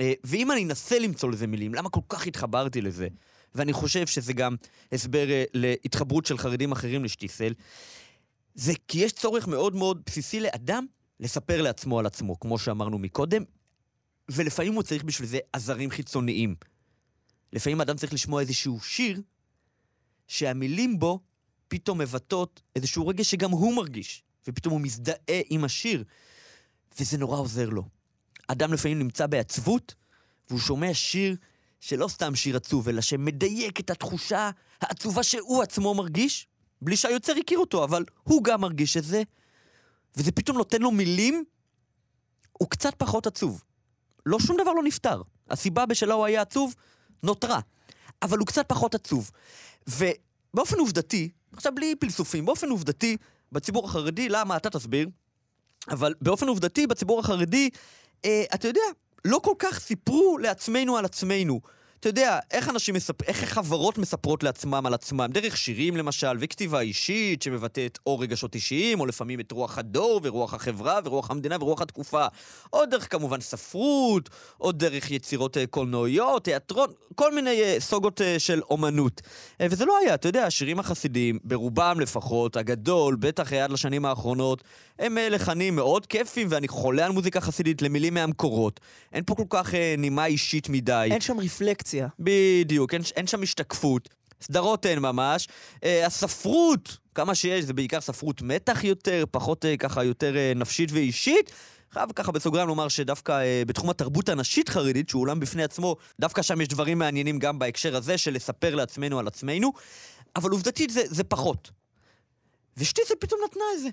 אה, 0.00 0.12
ואם 0.24 0.52
אני 0.52 0.64
אנסה 0.64 0.98
למצוא 0.98 1.30
לזה 1.30 1.46
מילים, 1.46 1.74
למה 1.74 1.90
כל 1.90 2.00
כך 2.08 2.26
התחברתי 2.26 2.80
לזה? 2.80 3.08
ואני 3.54 3.72
חושב 3.72 4.06
שזה 4.06 4.32
גם 4.32 4.56
הסבר 4.92 5.30
אה, 5.30 5.44
להתחברות 5.54 6.26
של 6.26 6.38
חרדים 6.38 6.72
אחרים 6.72 7.04
לשטיסל, 7.04 7.52
זה 8.56 8.72
כי 8.88 8.98
יש 8.98 9.12
צורך 9.12 9.48
מאוד 9.48 9.74
מאוד 9.74 10.02
בסיסי 10.06 10.40
לאדם 10.40 10.86
לספר 11.20 11.62
לעצמו 11.62 11.98
על 11.98 12.06
עצמו, 12.06 12.40
כמו 12.40 12.58
שאמרנו 12.58 12.98
מקודם, 12.98 13.42
ולפעמים 14.28 14.74
הוא 14.74 14.82
צריך 14.82 15.04
בשביל 15.04 15.28
זה 15.28 15.38
עזרים 15.52 15.90
חיצוניים. 15.90 16.54
לפעמים 17.52 17.80
אדם 17.80 17.96
צריך 17.96 18.12
לשמוע 18.12 18.40
איזשהו 18.40 18.80
שיר 18.80 19.22
שהמילים 20.28 20.98
בו 20.98 21.20
פתאום 21.68 21.98
מבטאות 21.98 22.62
איזשהו 22.76 23.06
רגש 23.06 23.30
שגם 23.30 23.50
הוא 23.50 23.76
מרגיש, 23.76 24.22
ופתאום 24.48 24.72
הוא 24.72 24.80
מזדהה 24.80 25.40
עם 25.50 25.64
השיר, 25.64 26.04
וזה 26.98 27.18
נורא 27.18 27.38
עוזר 27.38 27.68
לו. 27.68 27.82
אדם 28.48 28.72
לפעמים 28.72 28.98
נמצא 28.98 29.26
בעצבות, 29.26 29.94
והוא 30.48 30.60
שומע 30.60 30.94
שיר 30.94 31.36
שלא 31.80 32.08
סתם 32.08 32.34
שיר 32.34 32.56
עצוב, 32.56 32.88
אלא 32.88 33.00
שמדייק 33.00 33.80
את 33.80 33.90
התחושה 33.90 34.50
העצובה 34.80 35.22
שהוא 35.22 35.62
עצמו 35.62 35.94
מרגיש, 35.94 36.46
בלי 36.82 36.96
שהיוצר 36.96 37.32
הכיר 37.40 37.58
אותו, 37.58 37.84
אבל 37.84 38.04
הוא 38.22 38.44
גם 38.44 38.60
מרגיש 38.60 38.96
את 38.96 39.04
זה, 39.04 39.22
וזה 40.16 40.32
פתאום 40.32 40.56
נותן 40.56 40.82
לו 40.82 40.90
מילים, 40.90 41.44
הוא 42.52 42.70
קצת 42.70 42.94
פחות 42.94 43.26
עצוב. 43.26 43.62
לא, 44.26 44.38
שום 44.40 44.56
דבר 44.60 44.72
לא 44.72 44.82
נפתר. 44.82 45.22
הסיבה 45.50 45.86
בשלה 45.86 46.14
הוא 46.14 46.24
היה 46.24 46.42
עצוב 46.42 46.74
נותרה, 47.22 47.60
אבל 48.22 48.38
הוא 48.38 48.46
קצת 48.46 48.68
פחות 48.68 48.94
עצוב. 48.94 49.30
ובאופן 49.88 50.78
עובדתי, 50.78 51.28
עכשיו 51.52 51.72
בלי 51.74 51.94
פלסופים, 51.96 52.46
באופן 52.46 52.68
עובדתי, 52.68 53.16
בציבור 53.52 53.84
החרדי, 53.84 54.28
למה? 54.28 54.56
אתה 54.56 54.70
תסביר. 54.70 55.08
אבל 55.90 56.14
באופן 56.20 56.48
עובדתי, 56.48 56.86
בציבור 56.86 57.20
החרדי, 57.20 57.70
אה, 58.24 58.44
אתה 58.54 58.68
יודע, 58.68 58.80
לא 59.24 59.38
כל 59.38 59.54
כך 59.58 59.78
סיפרו 59.78 60.38
לעצמנו 60.38 60.96
על 60.96 61.04
עצמנו. 61.04 61.60
אתה 62.00 62.08
יודע, 62.08 62.38
איך 62.50 62.68
אנשים 62.68 62.94
מספ... 62.94 63.22
איך 63.22 63.44
חברות 63.44 63.98
מספרות 63.98 64.42
לעצמם 64.42 64.86
על 64.86 64.94
עצמם, 64.94 65.26
דרך 65.32 65.56
שירים 65.56 65.96
למשל, 65.96 66.36
וכתיבה 66.40 66.80
אישית 66.80 67.42
שמבטאת 67.42 67.98
או 68.06 68.18
רגשות 68.18 68.54
אישיים, 68.54 69.00
או 69.00 69.06
לפעמים 69.06 69.40
את 69.40 69.52
רוח 69.52 69.78
הדור, 69.78 70.20
ורוח 70.22 70.54
החברה, 70.54 70.98
ורוח 71.04 71.30
המדינה, 71.30 71.56
ורוח 71.60 71.82
התקופה. 71.82 72.26
או 72.72 72.86
דרך 72.86 73.12
כמובן 73.12 73.40
ספרות, 73.40 74.30
או 74.60 74.72
דרך 74.72 75.10
יצירות 75.10 75.56
אה, 75.56 75.66
קולנועיות, 75.66 76.44
תיאטרון, 76.44 76.88
כל 77.14 77.34
מיני 77.34 77.62
אה, 77.62 77.76
סוגות 77.80 78.20
אה, 78.20 78.38
של 78.38 78.60
אומנות. 78.70 79.22
וזה 79.62 79.84
לא 79.84 79.98
היה, 79.98 80.14
אתה 80.14 80.28
יודע, 80.28 80.44
השירים 80.44 80.78
החסידיים, 80.78 81.38
ברובם 81.44 82.00
לפחות, 82.00 82.56
הגדול, 82.56 83.16
בטח 83.16 83.52
עד 83.52 83.70
לשנים 83.70 84.04
האחרונות, 84.04 84.64
הם 84.98 85.18
לחנים 85.30 85.76
מאוד 85.76 86.06
כיפים, 86.06 86.46
ואני 86.50 86.68
חולה 86.68 87.06
על 87.06 87.12
מוזיקה 87.12 87.40
חסידית 87.40 87.82
למילים 87.82 88.14
מהמקורות. 88.14 88.80
אין 89.12 89.24
פה 89.26 89.34
כל 89.34 89.44
כך 89.50 89.74
נימה 89.98 90.26
אישית 90.26 90.68
מדי. 90.68 91.08
אין 91.10 91.20
שם 91.20 91.40
רפלקציה. 91.40 91.95
בדיוק, 92.18 92.94
אין, 92.94 93.02
אין 93.16 93.26
שם 93.26 93.42
השתקפות. 93.42 94.08
סדרות 94.40 94.86
אין 94.86 94.98
ממש. 94.98 95.48
אה, 95.84 96.06
הספרות, 96.06 96.96
כמה 97.14 97.34
שיש, 97.34 97.64
זה 97.64 97.72
בעיקר 97.72 98.00
ספרות 98.00 98.42
מתח 98.42 98.84
יותר, 98.84 99.24
פחות 99.30 99.64
אה, 99.64 99.76
ככה 99.76 100.04
יותר 100.04 100.36
אה, 100.36 100.52
נפשית 100.56 100.92
ואישית. 100.92 101.52
חייב 101.90 102.12
ככה 102.12 102.32
בסוגריים 102.32 102.68
לומר 102.68 102.88
שדווקא 102.88 103.32
אה, 103.32 103.62
בתחום 103.66 103.90
התרבות 103.90 104.28
הנשית 104.28 104.68
חרדית, 104.68 105.08
שהוא 105.08 105.22
עולם 105.22 105.40
בפני 105.40 105.64
עצמו, 105.64 105.96
דווקא 106.20 106.42
שם 106.42 106.60
יש 106.60 106.68
דברים 106.68 106.98
מעניינים 106.98 107.38
גם 107.38 107.58
בהקשר 107.58 107.96
הזה 107.96 108.18
של 108.18 108.32
לספר 108.34 108.74
לעצמנו 108.74 109.18
על 109.18 109.26
עצמנו, 109.26 109.72
אבל 110.36 110.50
עובדתית 110.50 110.90
זה, 110.90 111.02
זה 111.06 111.24
פחות. 111.24 111.70
ושטיצל 112.76 113.14
פתאום 113.20 113.40
נתנה 113.44 113.64
את 113.74 113.80
זה. 113.80 113.88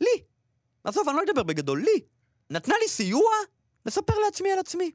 לי. 0.00 0.22
עזוב, 0.84 1.08
אני 1.08 1.16
לא 1.16 1.22
אדבר 1.30 1.42
בגדול, 1.42 1.80
לי. 1.80 2.00
נתנה 2.50 2.74
לי 2.82 2.88
סיוע 2.88 3.30
לספר 3.86 4.14
לעצמי 4.24 4.50
על 4.52 4.58
עצמי, 4.58 4.90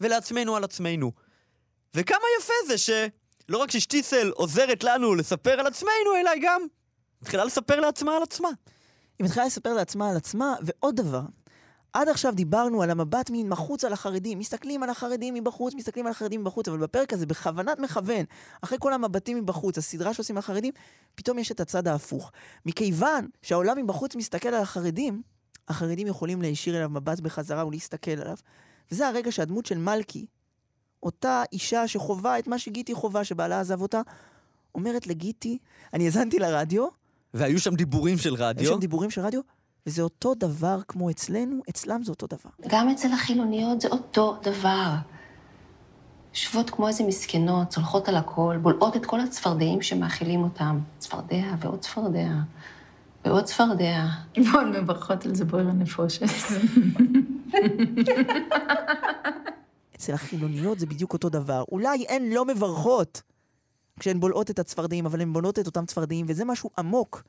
ולעצמנו 0.00 0.56
על 0.56 0.64
עצמנו. 0.64 1.12
וכמה 1.94 2.24
יפה 2.40 2.52
זה 2.66 2.78
שלא 2.78 3.58
רק 3.58 3.70
ששטיסל 3.70 4.30
עוזרת 4.30 4.84
לנו 4.84 5.14
לספר 5.14 5.60
על 5.60 5.66
עצמנו, 5.66 6.16
אלא 6.20 6.30
היא 6.30 6.42
גם 6.44 6.62
מתחילה 7.22 7.44
לספר 7.44 7.80
לעצמה 7.80 8.16
על 8.16 8.22
עצמה. 8.22 8.48
היא 9.18 9.24
מתחילה 9.24 9.46
לספר 9.46 9.74
לעצמה 9.74 10.10
על 10.10 10.16
עצמה, 10.16 10.54
ועוד 10.62 10.96
דבר. 10.96 11.22
עד 11.92 12.08
עכשיו 12.08 12.34
דיברנו 12.34 12.82
על 12.82 12.90
המבט 12.90 13.30
מחוץ 13.30 13.84
על 13.84 13.92
החרדים. 13.92 14.38
מסתכלים 14.38 14.82
על 14.82 14.90
החרדים 14.90 15.34
מבחוץ, 15.34 15.74
מסתכלים 15.74 16.06
על 16.06 16.10
החרדים 16.10 16.40
מבחוץ, 16.40 16.68
אבל 16.68 16.78
בפרק 16.78 17.12
הזה, 17.12 17.26
בכוונת 17.26 17.78
מכוון, 17.78 18.24
אחרי 18.60 18.78
כל 18.80 18.92
המבטים 18.92 19.36
מבחוץ, 19.38 19.78
הסדרה 19.78 20.14
שעושים 20.14 20.36
על 20.36 20.38
החרדים, 20.38 20.72
פתאום 21.14 21.38
יש 21.38 21.52
את 21.52 21.60
הצד 21.60 21.88
ההפוך. 21.88 22.32
מכיוון 22.66 23.28
שהעולם 23.42 23.78
מבחוץ 23.78 24.16
מסתכל 24.16 24.48
על 24.48 24.62
החרדים, 24.62 25.22
החרדים 25.68 26.06
יכולים 26.06 26.42
להישיר 26.42 26.76
אליו 26.76 26.88
מבט 26.88 27.20
בחזרה 27.20 27.66
ולהסתכל 27.66 28.10
עליו. 28.10 28.36
וזה 28.92 29.08
הרגע 29.08 29.32
שהדמות 29.32 29.66
של 29.66 29.78
מלכי, 29.78 30.26
אותה 31.04 31.42
אישה 31.52 31.88
שחווה 31.88 32.38
את 32.38 32.48
מה 32.48 32.58
שגיטי 32.58 32.94
חווה, 32.94 33.24
שבעלה 33.24 33.60
עזב 33.60 33.82
אותה, 33.82 34.00
אומרת 34.74 35.06
לגיטי, 35.06 35.58
אני 35.92 36.04
האזנתי 36.04 36.38
לרדיו, 36.38 36.86
והיו 37.34 37.60
שם 37.60 37.74
דיבורים 37.74 38.18
של 38.18 38.34
רדיו. 38.34 38.64
היו 38.64 38.74
שם 38.74 38.80
דיבורים 38.80 39.10
של 39.10 39.20
רדיו, 39.20 39.40
וזה 39.86 40.02
אותו 40.02 40.34
דבר 40.34 40.80
כמו 40.88 41.10
אצלנו, 41.10 41.60
אצלם 41.70 42.04
זה 42.04 42.10
אותו 42.10 42.26
דבר. 42.26 42.50
גם 42.68 42.88
אצל 42.88 43.12
החילוניות 43.12 43.80
זה 43.80 43.88
אותו 43.88 44.36
דבר. 44.42 44.94
יושבות 46.34 46.70
כמו 46.70 46.88
איזה 46.88 47.04
מסכנות, 47.04 47.68
צולחות 47.68 48.08
על 48.08 48.16
הכל, 48.16 48.56
בולעות 48.62 48.96
את 48.96 49.06
כל 49.06 49.20
הצפרדעים 49.20 49.82
שמאכילים 49.82 50.42
אותם. 50.42 50.78
צפרדע 50.98 51.54
ועוד 51.60 51.80
צפרדע 51.80 52.28
ועוד 53.24 53.44
צפרדע. 53.44 54.06
מאוד 54.36 54.66
מברכות 54.66 55.26
על 55.26 55.34
זה 55.34 55.44
בואי 55.44 55.64
לנפושת. 55.64 56.22
אצל 59.96 60.12
החילוניות 60.12 60.78
זה 60.78 60.86
בדיוק 60.86 61.12
אותו 61.12 61.28
דבר. 61.28 61.64
אולי 61.72 62.06
הן 62.08 62.22
לא 62.22 62.44
מברכות 62.44 63.22
כשהן 64.00 64.20
בולעות 64.20 64.50
את 64.50 64.58
הצפרדעים, 64.58 65.06
אבל 65.06 65.20
הן 65.20 65.32
בונות 65.32 65.58
את 65.58 65.66
אותם 65.66 65.86
צפרדעים, 65.86 66.26
וזה 66.28 66.44
משהו 66.44 66.70
עמוק 66.78 67.22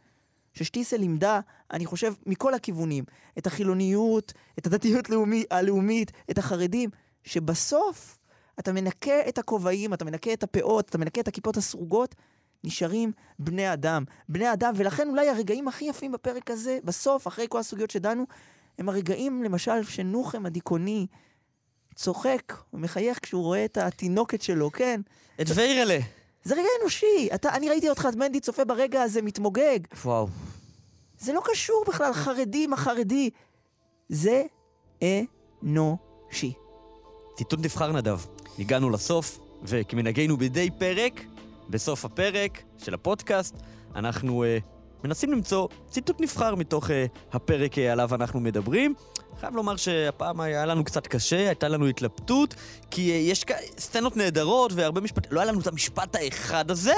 ששטיסל 0.53 0.97
לימדה, 0.97 1.39
אני 1.71 1.85
חושב, 1.85 2.13
מכל 2.25 2.53
הכיוונים. 2.53 3.03
את 3.37 3.47
החילוניות, 3.47 4.33
את 4.59 4.67
הדתיות 4.67 5.09
לאומי, 5.09 5.43
הלאומית, 5.51 6.11
את 6.31 6.37
החרדים, 6.37 6.89
שבסוף 7.23 8.17
אתה 8.59 8.73
מנקה 8.73 9.27
את 9.27 9.37
הכובעים, 9.37 9.93
אתה 9.93 10.05
מנקה 10.05 10.33
את 10.33 10.43
הפאות, 10.43 10.89
אתה 10.89 10.97
מנקה 10.97 11.21
את 11.21 11.27
הכיפות 11.27 11.57
הסרוגות, 11.57 12.15
נשארים 12.63 13.11
בני 13.39 13.73
אדם. 13.73 14.03
בני 14.29 14.53
אדם, 14.53 14.73
ולכן 14.75 15.09
אולי 15.09 15.29
הרגעים 15.29 15.67
הכי 15.67 15.85
יפים 15.85 16.11
בפרק 16.11 16.51
הזה, 16.51 16.79
בסוף, 16.83 17.27
אחרי 17.27 17.45
כל 17.49 17.59
הסוגיות 17.59 17.91
שדנו, 17.91 18.25
הם 18.79 18.89
הרגעים, 18.89 19.43
למשל, 19.43 19.83
שנוחם 19.83 20.45
הדיכאוני 20.45 21.07
צוחק 21.95 22.53
ומחייך 22.73 23.19
כשהוא 23.21 23.43
רואה 23.43 23.65
את 23.65 23.77
התינוקת 23.77 24.41
שלו, 24.41 24.71
כן? 24.71 25.01
את 25.41 25.45
ויירלה. 25.55 25.99
זה 26.43 26.53
רגע 26.55 26.67
אנושי. 26.81 27.29
אתה, 27.35 27.55
אני 27.55 27.69
ראיתי 27.69 27.89
אותך, 27.89 28.07
מנדי, 28.15 28.39
צופה 28.39 28.65
ברגע 28.65 29.01
הזה, 29.01 29.21
מתמוגג. 29.21 29.79
וואו. 30.05 30.27
זה 31.19 31.33
לא 31.33 31.41
קשור 31.45 31.83
בכלל, 31.87 32.13
חרדי, 32.13 32.67
מה 32.67 32.77
חרדי. 32.77 33.29
זה 34.09 34.43
אנושי. 35.63 36.53
ציטוט 37.37 37.59
נבחר 37.59 37.91
נדב. 37.91 38.19
הגענו 38.59 38.89
לסוף, 38.89 39.39
וכמנהגנו 39.63 40.37
בידי 40.37 40.69
פרק, 40.79 41.21
בסוף 41.69 42.05
הפרק 42.05 42.63
של 42.77 42.93
הפודקאסט, 42.93 43.55
אנחנו 43.95 44.43
uh, 44.43 44.74
מנסים 45.05 45.31
למצוא 45.31 45.67
ציטוט 45.89 46.21
נבחר 46.21 46.55
מתוך 46.55 46.89
uh, 46.89 46.91
הפרק 47.33 47.73
uh, 47.73 47.79
עליו 47.91 48.15
אנחנו 48.15 48.39
מדברים. 48.39 48.93
חייב 49.39 49.55
לומר 49.55 49.75
שהפעם 49.75 50.41
היה 50.41 50.65
לנו 50.65 50.83
קצת 50.83 51.07
קשה, 51.07 51.47
הייתה 51.47 51.67
לנו 51.67 51.87
התלבטות, 51.87 52.53
כי 52.91 53.09
uh, 53.09 53.31
יש 53.31 53.43
כ... 53.43 53.51
סצנות 53.77 54.17
נהדרות 54.17 54.73
והרבה 54.73 55.01
משפטים, 55.01 55.31
לא 55.33 55.39
היה 55.39 55.51
לנו 55.51 55.59
את 55.59 55.67
המשפט 55.67 56.15
האחד 56.15 56.71
הזה, 56.71 56.95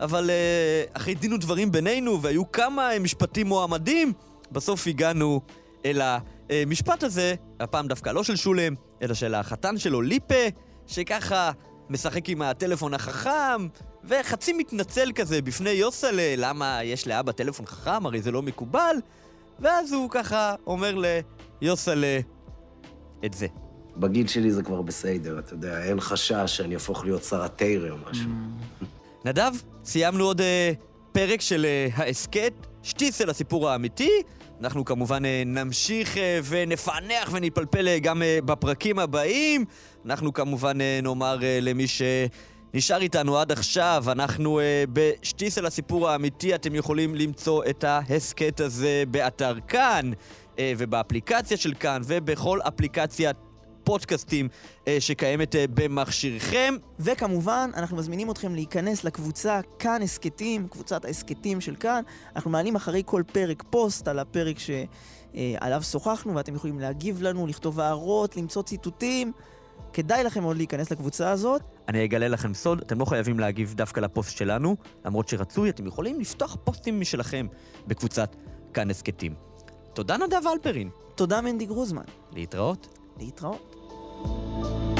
אבל 0.00 0.30
uh, 0.30 0.96
אחרי 0.96 1.14
דין 1.14 1.32
ודברים 1.32 1.72
בינינו, 1.72 2.22
והיו 2.22 2.52
כמה 2.52 2.90
משפטים 3.00 3.46
מועמדים, 3.46 4.12
בסוף 4.52 4.86
הגענו 4.86 5.40
אל 5.84 6.00
המשפט 6.50 7.02
הזה, 7.02 7.34
הפעם 7.60 7.88
דווקא 7.88 8.10
לא 8.10 8.22
של 8.22 8.36
שולם, 8.36 8.74
אלא 9.02 9.14
של 9.14 9.34
החתן 9.34 9.78
שלו, 9.78 10.02
ליפה, 10.02 10.44
שככה 10.86 11.50
משחק 11.90 12.28
עם 12.28 12.42
הטלפון 12.42 12.94
החכם, 12.94 13.68
וחצי 14.04 14.52
מתנצל 14.52 15.12
כזה 15.14 15.42
בפני 15.42 15.70
יוסלה, 15.70 16.34
למה 16.36 16.80
יש 16.84 17.06
לאבא 17.06 17.32
טלפון 17.32 17.66
חכם, 17.66 18.06
הרי 18.06 18.22
זה 18.22 18.30
לא 18.30 18.42
מקובל, 18.42 18.96
ואז 19.60 19.92
הוא 19.92 20.10
ככה 20.10 20.54
אומר 20.66 21.02
ליוסלה 21.62 22.18
את 23.24 23.34
זה. 23.34 23.46
בגיל 23.96 24.26
שלי 24.26 24.50
זה 24.50 24.62
כבר 24.62 24.82
בסדר, 24.82 25.38
אתה 25.38 25.54
יודע, 25.54 25.84
אין 25.84 26.00
חשש 26.00 26.56
שאני 26.56 26.74
אהפוך 26.74 27.04
להיות 27.04 27.24
שר 27.24 27.42
התרא 27.42 27.90
או 27.90 27.96
משהו. 28.10 28.30
נדב, 29.24 29.52
סיימנו 29.84 30.24
עוד 30.24 30.40
uh, 30.40 30.44
פרק 31.12 31.40
של 31.40 31.66
uh, 31.66 32.00
ההסכת, 32.00 32.52
שטיסל 32.82 33.30
הסיפור 33.30 33.68
האמיתי. 33.68 34.10
אנחנו 34.60 34.84
כמובן 34.84 35.24
uh, 35.24 35.28
נמשיך 35.46 36.14
uh, 36.14 36.18
ונפענח 36.44 37.28
ונתפלפל 37.32 37.86
uh, 37.86 38.00
גם 38.00 38.22
uh, 38.22 38.44
בפרקים 38.44 38.98
הבאים. 38.98 39.64
אנחנו 40.04 40.32
כמובן 40.32 40.80
uh, 40.80 41.02
נאמר 41.02 41.38
uh, 41.38 41.44
למי 41.60 41.86
שנשאר 42.72 43.00
איתנו 43.02 43.38
עד 43.38 43.52
עכשיו, 43.52 44.04
אנחנו 44.08 44.60
uh, 44.60 44.62
בשטיסל 44.92 45.66
הסיפור 45.66 46.08
האמיתי, 46.08 46.54
אתם 46.54 46.74
יכולים 46.74 47.14
למצוא 47.14 47.64
את 47.70 47.84
ההסכת 47.84 48.60
הזה 48.60 49.04
באתר 49.10 49.60
כאן, 49.68 50.10
uh, 50.12 50.58
ובאפליקציה 50.78 51.56
של 51.56 51.74
כאן, 51.74 52.02
ובכל 52.04 52.60
אפליקציית 52.68 53.36
פודקאסטים 53.88 54.48
אה, 54.88 54.96
שקיימת 55.00 55.54
אה, 55.54 55.64
במכשירכם. 55.74 56.74
וכמובן, 57.00 57.70
אנחנו 57.74 57.96
מזמינים 57.96 58.30
אתכם 58.30 58.54
להיכנס 58.54 59.04
לקבוצה 59.04 59.60
כאן 59.78 60.02
הסכתים, 60.02 60.68
קבוצת 60.68 61.04
ההסכתים 61.04 61.60
של 61.60 61.74
כאן. 61.76 62.02
אנחנו 62.36 62.50
מעלים 62.50 62.76
אחרי 62.76 63.02
כל 63.06 63.22
פרק 63.32 63.62
פוסט 63.70 64.08
על 64.08 64.18
הפרק 64.18 64.56
שעליו 64.58 65.82
שוחחנו, 65.82 66.34
ואתם 66.34 66.54
יכולים 66.54 66.80
להגיב 66.80 67.22
לנו, 67.22 67.46
לכתוב 67.46 67.80
הערות, 67.80 68.36
למצוא 68.36 68.62
ציטוטים. 68.62 69.32
כדאי 69.92 70.24
לכם 70.24 70.42
מאוד 70.42 70.56
להיכנס 70.56 70.90
לקבוצה 70.90 71.30
הזאת. 71.30 71.62
אני 71.88 72.04
אגלה 72.04 72.28
לכם 72.28 72.54
סוד, 72.54 72.80
אתם 72.80 73.00
לא 73.00 73.04
חייבים 73.04 73.40
להגיב 73.40 73.74
דווקא 73.74 74.00
לפוסט 74.00 74.36
שלנו, 74.36 74.76
למרות 75.04 75.28
שרצוי, 75.28 75.70
אתם 75.70 75.86
יכולים 75.86 76.20
לפתוח 76.20 76.56
פוסטים 76.64 77.00
משלכם 77.00 77.46
בקבוצת 77.86 78.36
כאן 78.74 78.90
הסכתים. 78.90 79.34
תודה 79.92 80.16
נדב 80.16 80.46
אלפרין. 80.52 80.90
תודה 81.14 81.40
מנדי 81.40 81.66
גרוזמן. 81.66 82.04
להתראות. 82.32 82.98
להתראות. 83.18 84.97